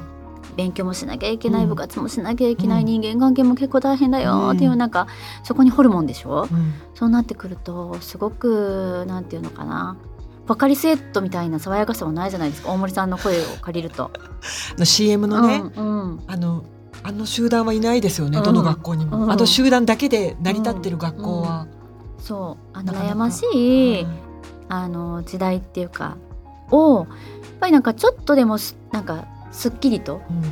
[0.56, 1.70] 勉強もしなきゃいけない、うん。
[1.70, 2.86] 部活もしなきゃいけない、うん。
[2.86, 4.78] 人間関係も結構大変だよっていう、うん。
[4.78, 5.08] なんか
[5.44, 6.74] そこにホルモンでしょ、うん。
[6.94, 9.98] そうなってくるとすごくなんていうのかな。
[10.46, 12.70] バカリスエットみたいな爽やかさはないじゃないですか。
[12.70, 14.12] 大森さんの声を借りると。
[14.78, 16.24] あの CM のね、うんうん。
[16.28, 16.64] あの
[17.04, 18.44] あの集団はいないですよね、うん。
[18.44, 19.32] どの学校にも、うん。
[19.32, 21.68] あと集団だけで成り立ってる学校は、
[22.20, 24.18] そうあの悩ましい、うん。
[24.70, 26.18] あの時代っていうか
[26.72, 27.08] をやっ
[27.60, 30.44] ぱりなんかちょっとでもすなんかすっきりとうん。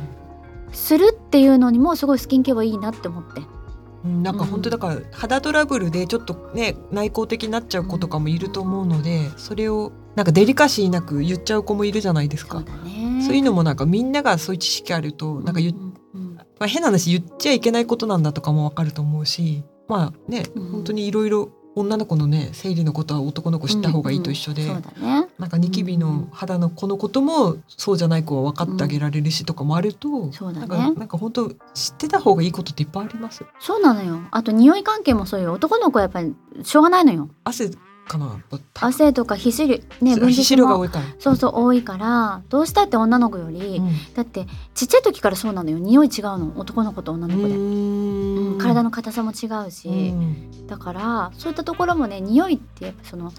[0.72, 3.40] するっていうのにもすごいスキンケアはいいなって思って。
[3.40, 12.58] うんなんか本当だから肌トラブルでちょっとね内向的になっちゃう子とかもいると思うのでそれをなんかデリカシーなく言っちゃう子もいるじゃないですか。
[12.58, 12.64] そう。
[12.64, 13.36] だね。
[13.36, 15.94] いうのもなんかみんながそういう知識あるとなんか言っ、うん。
[16.14, 20.70] うんまあ、変な話言っちゃいけないことなんだとかもわかると思うしまあね、うん。
[20.72, 24.70] 本当にいろいろ女の子のね生理のことは男の子知った方がいいと一緒で、うん。
[24.70, 24.82] うん
[25.22, 25.28] ね。
[25.38, 30.66] なんかニキビの肌の子のこともそうじゃない子は分かってあげられるしとかもあると、そうだね。
[30.66, 33.44] なんかなんか本当知ってた方がいいことっていっぱいあります。
[33.60, 34.20] そうなのよ。
[34.30, 35.52] あと匂い関係もそうよ。
[35.52, 37.28] 男の子はやっぱりしょうがないのよ。
[37.44, 37.70] 汗
[38.06, 38.40] かな。
[38.74, 41.04] 汗とか皮脂ね皮脂分泌も量が多いから。
[41.18, 43.90] そうそう多いからどうしたって女の子より、うん。
[44.14, 45.78] だってちっちゃい時からそうなのよ。
[45.78, 46.52] 匂い違うの。
[46.56, 48.58] 男の子と女の子で、うーん。
[48.58, 50.66] 体の硬さも違うし、うん。
[50.66, 53.32] だからそういったところもね匂いってやっぱその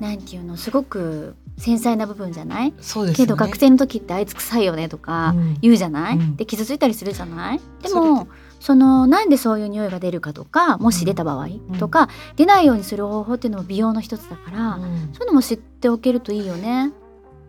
[0.00, 3.26] なんていうのすごく繊細な部分じゃない、そうですよね。
[3.26, 5.58] けど学生の時ってあいつ臭いよねとかうん。
[5.60, 6.36] 言うじゃない、うん。
[6.36, 7.60] で傷ついたりするじゃない？
[7.82, 8.26] でも
[8.64, 11.48] そのなんでそういう匂いが出るかとかもし出た場合
[11.78, 16.90] とか、出ないようにする方法っていうのも美容の一つだから、うんそういうのも知っておけるといいよね。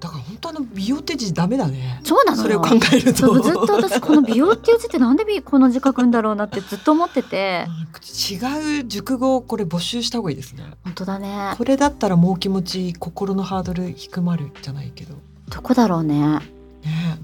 [0.01, 2.01] だから本当あの美容って字ダメだね。
[2.03, 3.39] そうなのよそれを考えると。
[3.39, 7.65] ずっと私この美容っていう字ってなんで美この字書くんだろうなってずっと思ってて
[8.29, 10.65] 違う熟語をこれ募集した方がいいですね。
[10.83, 15.15] 本当だねこれだったらもう気持ち心のハードル低まるじゃないけど。
[15.49, 16.39] どこだろうね
[16.85, 17.19] ね。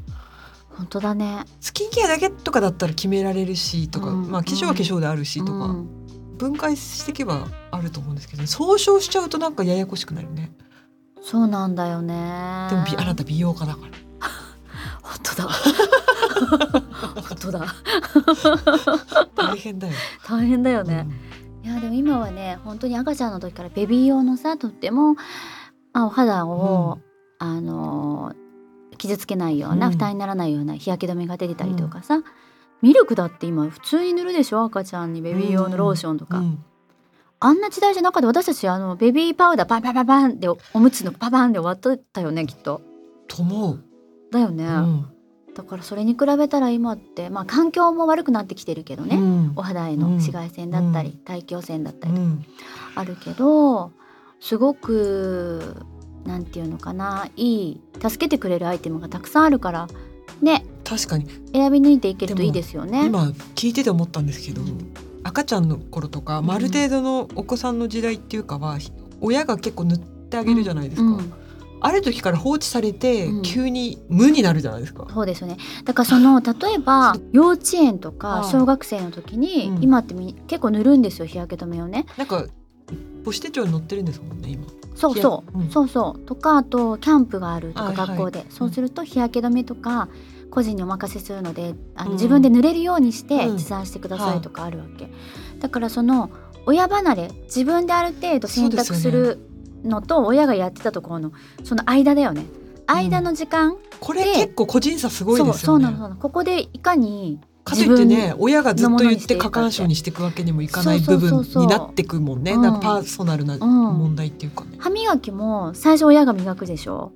[0.77, 1.45] 本当だね。
[1.59, 6.01] スキンケアだけとかだったら決められるしとか、うんまあ化粧は化粧であるしとか、うん。
[6.37, 10.51] 分解していけばあると思うんですけど、総称しちゃうとなんかややこしくなるね。
[11.21, 12.67] そうなんだよね。
[12.69, 13.91] でもびあなた美容家だから。
[15.03, 15.49] 本当だ。
[17.21, 17.75] 本当だ。
[19.35, 19.93] 大変だよ。
[20.27, 21.07] 大変だよね、
[21.63, 25.13] いやでも今はね本当に赤ちゃんの時からベビー用のさとっても、
[25.93, 26.99] まあ、お肌を、
[27.37, 28.33] あの
[29.01, 29.93] 傷つけないような、うん。
[29.93, 32.23] 負担にならないような日焼け止めが出てたりとかさ、
[32.81, 36.43] ミルクだって今普通に塗るでしょ赤ちゃんにベビー用のローションとか、うん。
[36.45, 36.65] うん
[37.43, 38.27] あんな時代じゃなかった。
[38.27, 42.83] 私たちあのベビーパウダーパンパンパンパンでおむつのパパンで終わっとったよねきっと。
[43.27, 43.83] と思う。
[44.31, 45.05] だよね、うん。
[45.55, 49.53] だからそれに比べたら今ってまあ環境も悪くなってきてるけどね、うん。
[49.55, 52.45] お肌への紫外線だったり、大気汚染だったりとかうん。
[52.93, 53.91] あるけど
[54.39, 55.83] すごく
[56.25, 59.87] なんていうのかないい助けてくれるアイテムがたくさんあるから
[60.41, 60.65] ね。
[60.83, 61.27] 確かに。
[61.53, 63.05] 選び抜いていけるといいですよね。
[63.05, 64.61] 今聞いてて思ったんですけど、
[65.23, 68.77] 赤ちゃんの頃とか、まあある程度のお子さんの時代っていうかは
[69.21, 71.07] 親が結構塗ってあげるじゃないですか。
[71.07, 71.33] うん。
[71.83, 73.41] ある時から放置されて、うん。
[73.41, 75.07] 急に無になるじゃないですか。
[75.11, 75.57] そうですよね。
[75.85, 79.83] だからその 例えば幼稚園とかはい小学生の時に、うん。
[79.83, 82.05] 今ってみ結構塗るんですよ日焼け止めをね。
[82.17, 82.45] なんか
[83.23, 84.65] 母子手帳に載ってるんですもんね今。
[85.01, 85.69] そうそう、うん。
[85.69, 86.19] そうそう。
[86.19, 88.07] とかあとキャンプがあるとかはいはい。
[88.07, 90.09] 学校で、そうすると日焼け止めとか
[90.49, 93.57] 個人にお任せするのであの、うん自分で塗れるようにしてうん。
[93.57, 95.09] 持参してくださいとかあるわけ、
[95.59, 96.29] だからその
[96.65, 99.39] 親離れ自分である程度選択する
[99.83, 101.31] のと親がやってたところの
[101.63, 102.45] その間だよね。
[102.87, 105.59] 間の時間、これで結構個人差すごいですよね。
[105.59, 106.15] そうなのそうなの。
[106.17, 112.53] ここでいかにかといってね自親がずっと言って過干渉にしていくわけにもいかない部分になってくもんね。
[112.53, 112.61] うん。
[112.61, 113.61] なんかパーソナルなうん。
[113.61, 114.77] 問題っていうかね。
[114.79, 117.11] 歯磨きも最初親が磨くでしょ。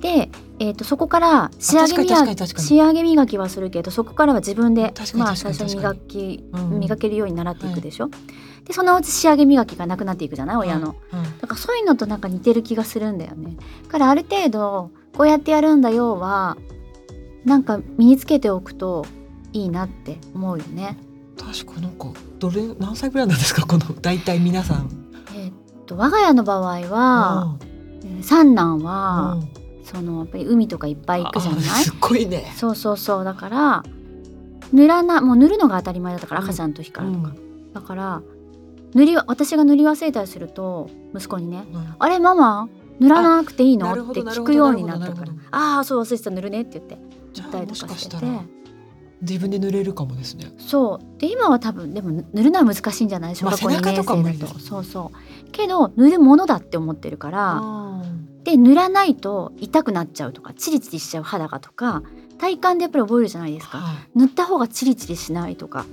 [0.00, 6.80] で、えー、とそこから仕上げ磨確かに確かに仕上げ磨きはするけどそこからは自分でまあ最初に磨き、うん。
[6.80, 8.08] 磨けるように習っていくでしょ、
[8.64, 10.56] でそのうち仕上げ磨きがなくなっていくじゃない？
[10.56, 11.22] 親の、うん。
[11.38, 13.56] だからそういうのとなんか似てる気がするんだよね。
[13.82, 16.56] だからある程度こうやってやるんだよは
[17.44, 19.04] なんか身につけておくと
[19.52, 20.96] いいなって思うよね。
[21.38, 22.08] 確かなんか
[22.38, 24.88] どれ何歳ぐらいなんですかこの大体皆さん。
[25.34, 25.52] えーっ
[25.86, 27.56] と我が家の場合は、
[28.04, 29.48] えー三男は、うん。
[29.84, 31.60] そのやっぱり海とかいっぱい行くじゃない？
[31.60, 32.52] あすっごいね。
[32.56, 33.24] そうそうそう。
[33.24, 33.82] だから
[34.72, 36.46] 塗らなもう塗るのが当たり前だったからうん。
[36.46, 37.72] 赤ちゃんの時からとか、うん。
[37.72, 38.22] だから
[38.94, 45.26] 塗り私が塗り忘れたりすると息子にねうん「あれママ塗らなくていいの?」って聞くようになってるから。
[45.26, 46.98] なるほど「ああそう忘れてた塗るね」って言って
[47.32, 48.26] じゃあも塗ったりとしかしてて
[49.22, 50.52] 自分で塗れるかもですね。
[50.58, 51.20] そう。
[51.20, 53.36] で今は多分でも塗るのは難しいんじゃない？
[53.36, 54.66] 小学校まあ2年生だと、理です。
[54.66, 55.50] そうそう。
[55.52, 58.02] けど塗るものだって思ってるから、あ
[58.44, 62.02] で塗らないと痛くなっちゃうとかチリチリしちゃう肌がとか
[62.38, 64.18] 体感でやっぱり覚えるじゃないですか、はい。
[64.18, 65.84] 塗った方がチリチリしないとか。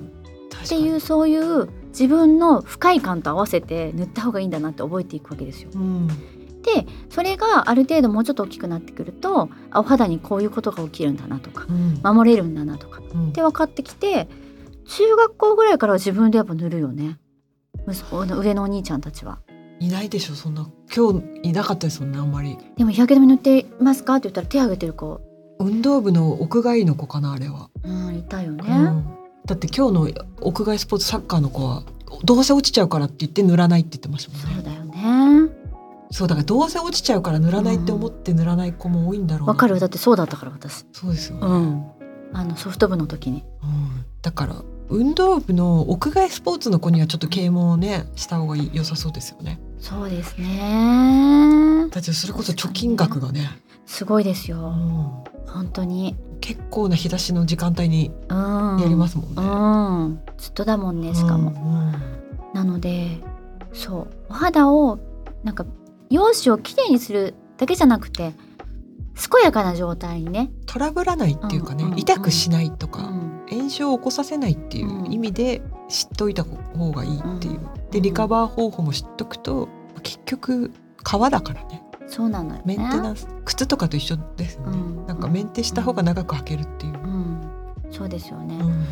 [0.65, 5.69] っていうそういう自分の不快感と合わせて塗った方がいいんだなって覚えていくわけですよ。
[5.75, 6.09] うん
[6.75, 14.27] でそれがある程度もうちょっと大きくなってくるとあお肌にこういうことが起きるんだなとかうん守れるんだなとかうんって分かってきて
[14.85, 17.17] 中学校ぐらいからは自分でやっぱ塗るよね
[17.87, 19.39] 息子の上のお兄ちゃんたちは。
[19.79, 22.57] いないでしょそんな今日いなかったですもんねあんまり。
[22.77, 24.15] でも日焼け止め塗ってますか？
[24.15, 25.21] って言ったら手挙げてる子、
[25.59, 27.69] 運動部の屋外の子かなあれは。
[27.83, 28.63] うん、いたよね。
[28.67, 29.05] うん
[29.45, 30.09] だって今日の
[30.41, 31.83] 屋外スポーツサッカーの子は
[32.25, 34.55] どうせ落ちちゃうからって言って塗らないって言ってましたもんね。
[34.55, 35.49] そうだよね。
[36.11, 39.53] そうだからどうせ落ちちゃうから塗らないって思って塗らない子も多いんだろうな。
[39.53, 40.85] わかるだってそうだったから私。
[40.93, 41.41] そうですよね。
[41.45, 41.85] うん。
[42.33, 43.43] あのソフト部の時に。
[43.63, 44.55] うんだから
[44.89, 49.59] 運動部の屋外スポーツの子にはちょっと啓蒙をねした方が良さそうですよね。
[49.79, 51.87] そうですね。
[51.91, 53.49] だってそれこそ貯金額がね、
[53.85, 54.69] すごいですうよ。
[54.69, 56.15] ん本当に。
[56.39, 58.79] 結構な日差しの時間帯にうん。
[58.79, 59.43] やりますもんね。
[59.43, 60.35] うん。
[60.37, 61.51] ずっとだもんねしかも。
[61.51, 61.93] も。
[62.53, 63.19] なので
[63.73, 64.99] そうお肌を
[65.43, 65.65] なんか
[66.09, 68.33] 容姿をきれいにするだけじゃなくて
[69.15, 70.51] 健やかな状態にね。
[70.67, 73.45] トラブらないっていうかね、うんうん痛くしないとか、うん。
[73.49, 77.53] 炎症を起こさせないっていう意味で知っといた方がいいっていう。
[77.53, 79.69] うんでリカバー方法も知っとくと
[80.03, 80.71] 結局
[81.05, 82.61] 皮だからねそうなのよね。
[82.65, 86.93] メンテナンス、靴とかと一緒ですよね、うんなんかメンテした方が長く履けるっていう。
[86.93, 87.41] うん。
[87.89, 88.55] そうですよね。
[88.55, 88.85] うん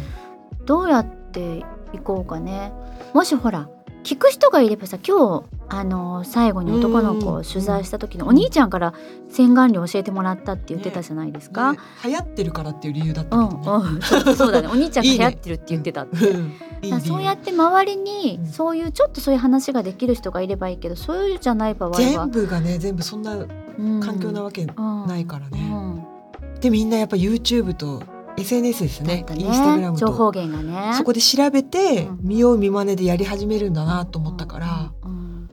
[0.66, 2.74] どうやっていこうかね
[3.14, 3.70] もしほら
[4.06, 8.94] 聞く人がいればさ今日あの最後に男の子を取材した時のお兄ちゃんから
[9.32, 11.74] 洗顔料教えてもらったって言ってたじゃないですか。
[11.74, 13.46] ね流行ってるからっていう理由だったうん。
[13.46, 14.02] うん。
[14.04, 14.68] そ うそうだね。
[14.68, 16.30] お兄ちゃんが流行ってるって言ってたって。
[16.30, 18.46] うんいいだからそうやって周りにうん。
[18.48, 21.96] そういうちょっとそういう話ができる人がいればいいけどそういうじゃない場合は。
[21.98, 24.00] 全部がね全部そんなうん。
[24.02, 25.68] 環境なわけうんないからね。
[25.68, 26.60] うん。
[26.62, 28.04] でみんなやっぱ YouTube と
[28.38, 29.18] SNS ですね。
[29.18, 30.06] だったインスタグラムと。
[30.06, 30.94] 情報源がね。
[30.96, 32.20] そこで調べてうん。
[32.22, 35.50] 見よう見まねでやり始めるんだなと思ったから、うんうん。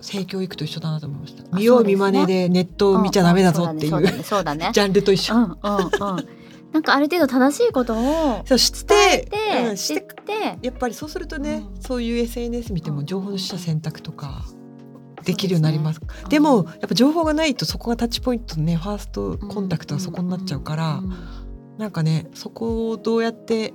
[0.00, 1.44] 性教育と一緒だなと思いました。
[1.50, 4.66] あ見よう見まねでネットを見ちゃダメだぞっていそうだねそうだね。
[4.66, 5.58] ね ジャンルと一緒、うんうんうん。
[6.72, 11.82] なんかある程度正しいことをそう知ってて、うんしてて、やっぱりそうするとね、うん。
[11.82, 14.44] そういう SNS 見てうんも情報の取捨選択とか
[15.24, 16.00] できるようになります。
[16.00, 16.08] すね。
[16.28, 21.02] でもやっぱ情報がないとそこがタッチポイントねファーストコンタクトはそこになっちゃうから、
[21.78, 23.72] なんかねそこをどうやって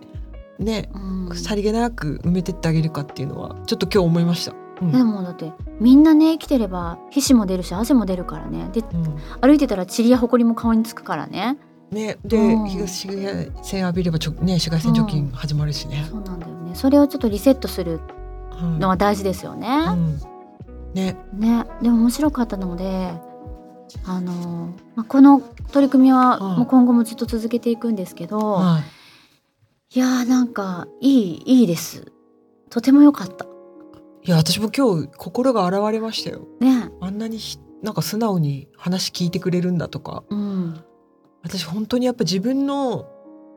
[0.60, 1.28] ねうん。
[1.30, 4.54] うんさりげなく埋めてってあげるかっていうのはちょっと今日思いました。
[4.82, 4.92] うん。
[4.92, 8.70] でもだってみんなね生きてれば皮脂も出るし汗も出るからね。
[8.72, 9.18] でうん。
[9.42, 11.58] 歩いてたら塵や埃も顔につくからね。
[11.92, 12.68] ね、で、うん。
[12.68, 16.06] 東紫外線浴びればちょ、ね、紫外線除菌始まるしね。
[16.10, 16.76] そうなんだよね。
[16.76, 18.00] それをちょっとリセットする
[18.62, 18.80] うん。
[18.80, 20.20] のは大事ですよね、うん。
[20.94, 21.66] ね、ね。
[21.82, 23.14] でも面白かったので
[24.06, 28.82] あのまあこの取り組みははいもう今後もずっと続けていくんですけど、は
[29.96, 32.12] いやーなんかいいいいです
[32.72, 33.48] とても良かったい。
[34.26, 36.48] いや私も今日心が洗われましたよ。
[36.60, 40.24] ねあんなにひなんか素直に話聞いてくれるんだとか。
[40.30, 40.84] うん
[41.44, 43.06] 私本当にやっぱ自分の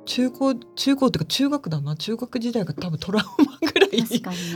[0.04, 4.04] 中高中高っていうか中学だな中学時代が多分トラウマぐらい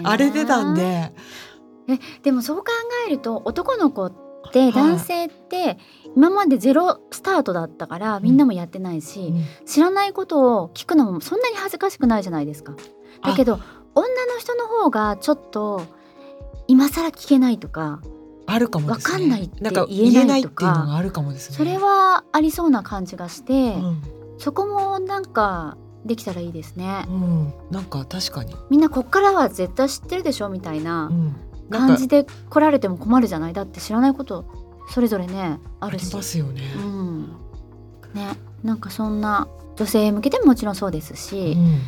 [0.03, 1.13] 荒れてたんで。
[2.23, 2.65] でもそう考
[3.09, 5.79] えると男の子ってはい男性って
[6.17, 12.75] 今までゼロスタートだったからみんなもやってないし、うん知らないことを聞くのもそんなに恥ずかしくないじゃないですか。
[13.23, 13.61] だけど
[13.95, 15.83] 女の人の方がちょっと
[16.67, 18.01] 今更聞けないとか
[18.47, 18.93] あるかもね。
[18.93, 21.39] わかんないって言えないとかね。
[21.39, 24.03] それはありそうな感じがして、うん、
[24.39, 27.13] そこもなんかできたらいいですねう。
[27.13, 28.55] ん、なんか確かに。
[28.71, 31.37] みんなこっからは絶対知ってるでしょみたいなうん、
[31.71, 33.53] 感じで来られても困るじゃない？
[33.53, 34.45] だって知らないこと
[34.91, 36.15] それぞれねあるし。
[36.15, 36.63] ますよね。
[36.77, 37.29] うん、
[38.15, 41.81] ねなんかそんな女性へ向けてももちろんそうですうし、ん、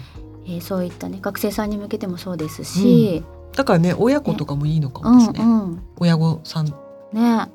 [0.47, 3.23] えーそういったね学生さんに向けてもそうですし、
[3.55, 5.45] だからね親子とかもいいのかうんもですね。
[5.45, 5.83] うん。
[5.99, 6.67] 親御さん。
[7.13, 7.51] ね。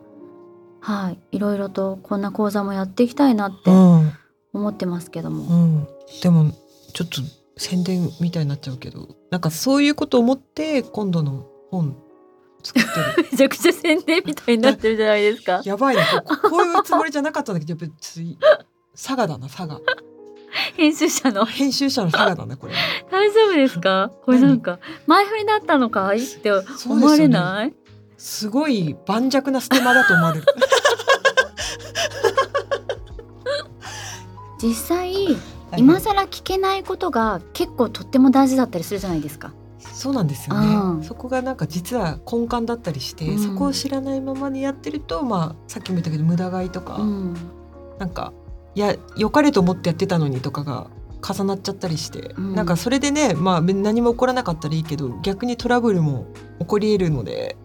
[0.80, 1.20] はい。
[1.32, 4.14] いろいろとこんな講座もやっていきたいなってうん、
[4.54, 5.88] 思ってますけども、うん。
[6.22, 6.52] でも
[6.94, 7.22] ちょっと
[7.58, 11.98] 宣伝みたいになっちゃうけど、なんかそういうことを思って今度の本
[12.68, 13.28] 作ってる。
[13.32, 16.04] めちゃくちゃ宣伝みたいになってるじゃないですかやばいね。
[16.26, 18.38] ここういうつもりじゃなかったんだけど、やっぱりつい
[18.94, 19.80] 佐賀だな佐賀。
[20.76, 22.74] 編集者の編集者の佐賀だなこれ。
[23.12, 24.12] 大丈夫ですか？
[24.26, 26.20] これなんか前振りだったのかい？
[26.20, 26.52] って
[26.88, 27.74] 思われない、
[28.18, 30.46] すごい盤石なステマだと思われる。
[34.62, 35.38] 実際
[35.78, 39.54] 今更聞けないことが結構とっても大事だったりするじゃないですか。
[39.98, 41.00] そうなんですようん。
[41.00, 41.06] ね。
[41.08, 43.40] そこがなんか実は根幹だったりして、うん。
[43.40, 47.36] そこを知らないままにやってると、まあさっきも言ったけど無駄買いとか、うん。
[47.98, 48.32] なんか
[48.76, 50.92] いや良かれと思ってやってたのにとかが
[51.28, 52.54] 重なっちゃったりして、うん。
[52.56, 56.28] なんかそれでね、まあ何も起こらなかったらいいけど、逆にトラブルも
[56.60, 57.58] 起こり得るので、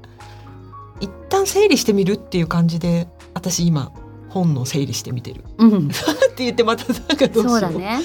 [1.00, 3.92] 一旦整理してみるっていう感じで、私今
[4.32, 5.44] 本の整理してみてる。
[5.58, 5.90] うん、 っ
[6.34, 7.48] て言ってまたなんかどうしよう。
[7.48, 8.00] そうだね。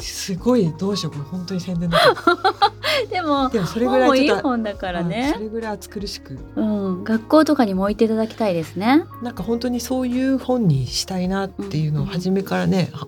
[0.00, 1.98] すごいどうしようこれ本当に宣伝だ
[3.10, 5.40] でもでもそれぐ本もいいらい本だからうんねそ。
[5.40, 9.04] れぐらい暑苦しくうん、学校とかにも置いていただきたいですね。
[9.22, 13.06] なんか本当にそういう本にしたいなっていうのを初めからね,は、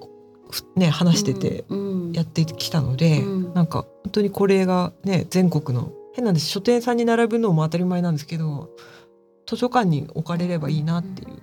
[0.50, 8.70] ふね話しててうん、やってきたので、うんなんか本当にこれがね全国の変なんです書店さんに並ぶのも当たり前なんですけど
[9.46, 11.38] 図書館に置かれればいいなっていう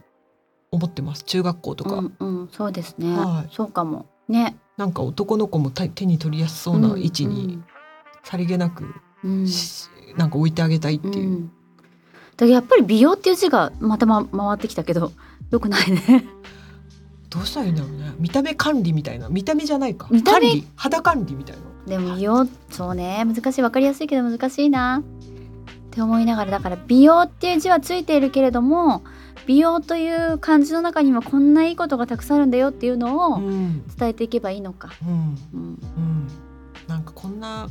[0.73, 1.23] 思ってます。
[1.23, 3.15] 中学校とか、うん、うん、そうですね。
[3.15, 3.53] はい。
[3.53, 4.07] そうかも。
[4.27, 4.57] ね。
[4.75, 7.61] なんか男の子も手手に取りやすそうな位置に
[8.23, 8.85] さりげなく、
[9.23, 9.45] うん。
[10.17, 11.29] なんか置いてあげたいっていう。
[11.29, 11.51] うん。
[12.35, 15.11] だやっぱり美容っていう字がまた、ま、回ってきたけど
[15.51, 16.25] よくないね。
[17.29, 18.13] どうしたらいいんだろうね。
[18.17, 19.29] 見た目管理みたいな。
[19.29, 20.07] 見た目じゃないか。
[20.09, 20.39] 見た目？
[20.39, 20.67] 管理。
[20.75, 21.61] 肌管理みたいな。
[21.85, 23.23] でも美容そうね。
[23.25, 23.61] 難しい。
[23.61, 25.03] 分かりやすいけど難しいな。
[25.03, 25.03] っ
[25.91, 29.03] て思いながらだから美容っていう字はついているけれども
[29.45, 33.85] 美容という漢字の中にはこんないいことがたくさんあるんだよっていうのをうん。
[33.97, 34.89] 伝えていけばいいのか。
[35.01, 35.37] うん。
[35.53, 35.79] うん。
[35.97, 36.27] うん。
[36.87, 37.69] なんかこんな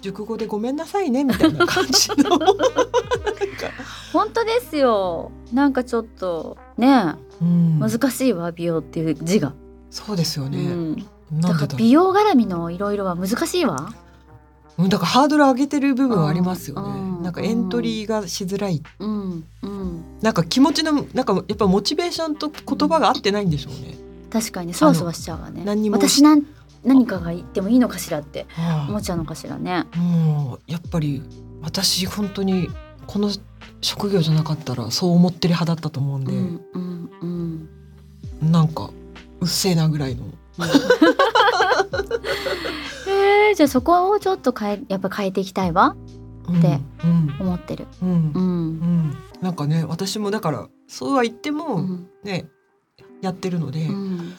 [0.00, 2.38] 熟語でごめんなさいねみたいな感じの。
[4.12, 5.30] 本当ですよ。
[5.52, 9.52] なんかちょっとねうん、難しいわ美容っていう字が、
[9.90, 13.92] そうですようね、ん、なんでだから美容絡みのいろいろは難しいわ。
[14.78, 17.22] ううんだからハードル上げてる部分はありますよね、うん。
[17.22, 18.82] なんかエントリーがしづらい。
[19.00, 19.44] うん。
[19.62, 23.96] うんなんか気持ちのなんかやっぱモチベーションと言葉が合ってないんでしょうね、
[24.30, 25.62] 確かにねそわそわしちゃうわね。
[25.64, 26.42] 何にも私なん
[26.84, 29.84] 何かが言ってもいいのかしらってはあ思っちゃうのかしらね。
[29.96, 31.22] もうやっぱり
[31.60, 32.68] 私本当に
[33.06, 33.30] この
[33.80, 37.10] 職業じゃなかったらそう思ってる派だったと思うんで、うんうん
[38.40, 38.52] うん。
[38.52, 38.90] なんか
[39.40, 40.24] うっせえなぐらいの
[43.08, 45.96] えー、じゃあそこをちょっと変えやっぱ変えていきたいわ
[46.60, 47.36] でうん。
[47.40, 47.86] 思ってる。
[48.02, 48.08] うん。
[48.08, 48.78] ううん。
[49.10, 52.08] んなんかね私もだからそうは言ってうもん。
[52.22, 52.46] ね、
[53.20, 54.34] やってるので、うん。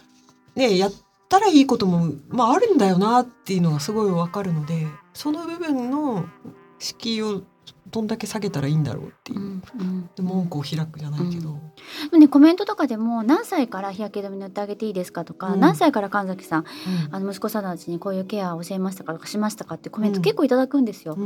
[0.56, 0.92] ねやっ
[1.30, 6.26] たらいいこともまああるんだよなっていうのがすごいわかるのでその部分の
[6.80, 7.42] 敷居を
[7.90, 9.64] どんだけ下げたらいいんだろうっていうう、ん。
[9.80, 10.10] うん。
[10.16, 11.58] で門戸を開くじゃないけど、
[12.12, 12.20] うん。
[12.20, 15.26] ねコメントとかでも何歳から日焼け止め塗ってあげていいですか？
[15.26, 17.16] とか、うん何歳から神崎さんうん。
[17.16, 19.14] あの息子さんたちにこういうケアを教えましたか？
[19.14, 20.22] とかしましたかってコメントうん。
[20.24, 21.18] 結構いただくんですよ。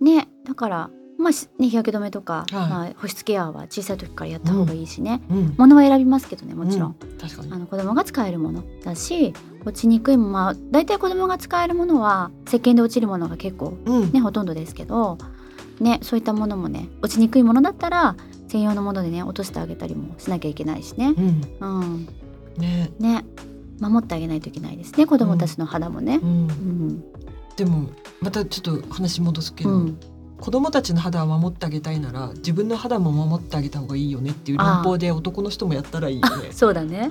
[0.00, 2.68] うんねだからまあしね日焼け止めとか、はい。
[2.68, 5.54] まあ、保湿ケアは小さい時からやった方がいいしね、うん。
[5.56, 7.18] 物は選びますけどねもちろん、うん。
[7.18, 7.52] 確かに。
[7.52, 9.32] あの子供が使えるものだし
[9.64, 14.12] 落ちにくいものまあ大体子供が使えるものは石鹸で落ちるものが結構うん。
[14.12, 15.16] ねほとんどですけど
[15.80, 18.14] ねそういったものもね落ちにくいものだったら
[18.48, 21.14] 専用のものでね落としてあげたりもしなきゃいけないしね。
[21.16, 21.42] うん。
[21.60, 22.08] うん、
[22.58, 22.92] ね。
[22.98, 23.24] ね。
[23.80, 26.20] 守ってあげないといけないですね子供たちの肌もね。
[26.22, 26.26] う。
[26.26, 26.28] ん。
[26.28, 27.04] うん
[27.56, 27.88] でも
[28.20, 30.00] またちょっと話戻すけど、うん。
[30.40, 36.52] 子供たちの肌は守ってあげたいなら自分の肌も守ってあげた方がいいよねっていう論法で男の人もやったらいいよね。
[36.52, 37.10] そうだね。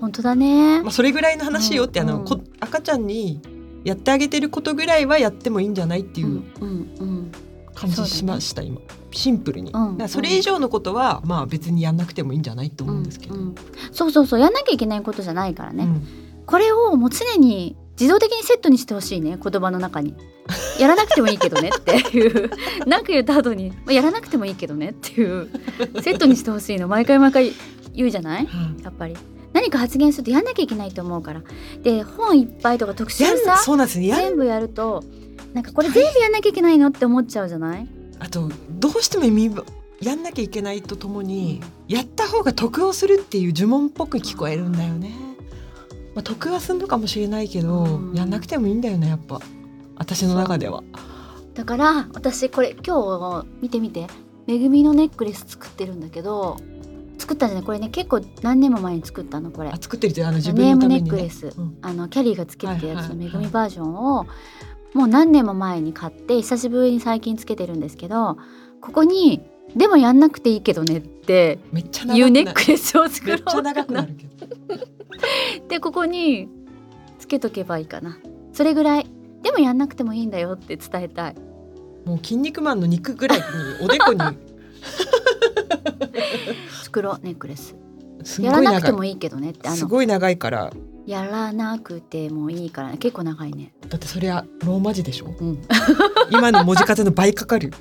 [0.00, 0.82] 本当だね。
[0.82, 2.26] まあそれぐらいの話よって、あのうんうん。
[2.26, 3.40] こ赤ちゃんに
[3.84, 6.68] やってあげてることぐらいはやってもいいんじゃないっていううんうん
[6.98, 7.32] うん。
[7.74, 8.80] 感じしました、今。
[9.12, 9.92] シンプルに、うん。
[9.92, 13.54] だからそれ以上のことはまあ別にやんなくてもいいんじゃないと思うんですけど、うんうん。
[13.92, 14.40] そうそうそう。
[14.40, 16.06] やんなきゃいけないことじゃないからね、うん。
[16.46, 20.14] これをもう常に自動的にセットにしてほしいね言葉の中に。
[20.78, 22.50] やらなくてもいいけどね っていう。
[22.86, 25.48] なんか言った後にまあやらなくてもいいけどねっていう。
[26.02, 26.88] セットにしてほしいの。
[26.88, 27.52] 毎回毎回
[27.94, 28.46] 言うじゃない？
[28.46, 29.16] はいやっぱり。
[29.52, 31.42] 何か発言するとやんなきゃいけないと思うから。
[31.82, 34.08] で本いっぱいとか特集さそうなんですね。
[34.14, 35.04] 全部やると
[35.52, 37.86] なんかこれ全部やんなきゃいけないのって思っちゃうじゃない？
[38.20, 38.48] あと
[38.78, 39.50] どうしても見
[40.00, 45.12] やんなきゃいけないとともにやった方が得をするっていう呪文っぽく聞こえるんだよね。
[46.14, 48.14] まあ、得はすんのかもしれないけど、うん。
[48.14, 49.40] やんなくてもいいんだよねやっぱ。
[49.96, 50.82] 私の中では。
[51.54, 54.06] だから私これ今日見てみて。
[54.46, 56.56] めぐみのネックレス作ってるんだけど
[57.18, 57.64] 作ったんじゃない？
[57.64, 59.70] これね結構何年も前に作ったのこれ。
[59.70, 61.02] あ作ってるってあの自ネーム分のために、ね。
[61.02, 61.30] ネックレ。
[61.30, 61.78] ス、うん。
[61.82, 64.26] あのキャリーがつけてるやつのめぐみバージョンを
[64.94, 68.38] もう何年も前に買って久しぶりに最近つけてるんですけど
[68.80, 69.40] ここに
[69.76, 75.68] 「でもやんなくていいけどね」ってめっちゃ長くネックレスを作ろうめっちゃ長くなるけど。
[75.68, 76.48] でここに
[77.20, 78.18] つけとけばいいかな。
[78.52, 79.06] それぐらい。
[79.42, 81.36] でもやんなくてもいいんだよって伝えたい。
[82.04, 83.44] もう筋肉マンの肉ぐらいに
[83.84, 84.18] おでこに。
[86.82, 87.76] 作ろうネックレス。
[88.24, 89.76] すやらなくてもいいけどねってあの。
[89.76, 90.72] すごい長いから。
[91.06, 92.98] やらなくてもいいからね。
[92.98, 93.72] 結構長いね。
[93.88, 95.26] だってそれはローマ字でしょ？
[95.38, 95.62] うん。
[96.32, 97.72] 今の文字数の倍かかる。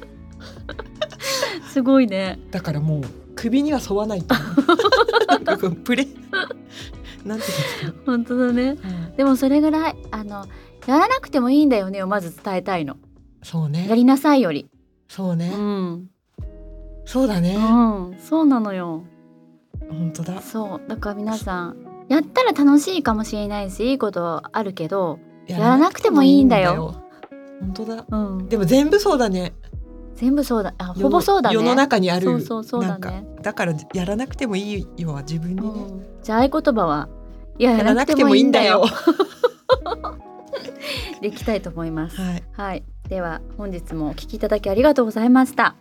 [1.74, 2.40] すごいね。
[2.52, 3.02] だからもう
[3.42, 6.06] 首には沿わないプレ
[7.24, 8.76] なんていうんですか、本当だね。
[9.16, 10.46] でもそれぐらいあの
[10.86, 12.98] やらなくてもいいんだよねをまず伝えたいの。
[13.44, 13.88] そうね。
[13.88, 14.70] やりなさいより。
[15.08, 16.10] そうね、うん、
[17.06, 19.04] そうだね、うん、そうなのよ。
[19.90, 20.42] 本当だ。
[20.42, 20.90] そう。
[20.90, 21.78] だから皆さん
[22.10, 27.04] やったら楽しいかもしれないしいいことあるけどやらなくてもいいんだよ。
[27.62, 28.06] 本当だ。
[28.10, 28.50] うん。
[28.50, 29.54] でも全部そうだね
[30.20, 30.74] 全部そうだ。
[30.78, 31.56] あほぼそうだね。
[31.56, 33.26] 世の中にあるそうそうそうだね。
[33.42, 37.08] だからやらなくてもいいよは自分にね、うん、じゃあ合言葉は
[37.58, 38.84] いややらなくてもいいんだよ。
[41.22, 42.20] でいきたいと思います。
[42.20, 42.44] はい。
[42.52, 45.76] はい、では本日もお聞きいただきありがとうございました。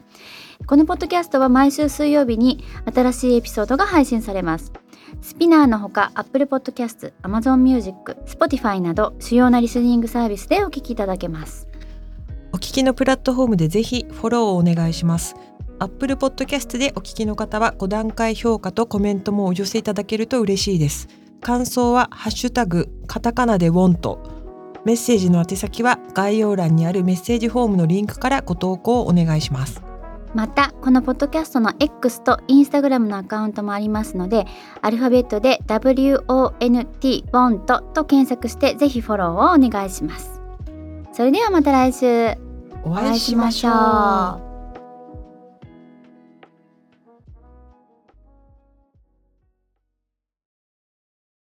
[0.66, 2.62] このポッドキャストは毎週水曜日に
[2.94, 4.72] 新しいエピソードが配信されます。
[5.20, 11.66] スピナーのほか Apple Podcast、Amazon Music、Spotify など主要なリスニングサービスでお聞きいただけます。
[11.74, 11.77] お
[12.58, 15.34] 聞きのプラットフォームでぜひフォローをお願いします。
[15.80, 21.08] Apple Podcast でお聞きの方は5段階評価とコメントもお寄せいただけると嬉しいです。
[21.40, 24.20] 感想はハッシュタグカタカナでウォント。
[24.84, 29.82] メッセージの宛先は概要欄にあるメッセージフォームのリンクからご投稿をお願いします。
[30.34, 34.46] またこのポッドキャストの X と Instagram のアカウントもありますので
[34.82, 40.40] アルファベットで WONT ボントと検索してぜひフォローをお願いします
[41.12, 42.47] それではまた来週
[42.88, 43.70] お会いしましょ
[44.44, 44.47] う。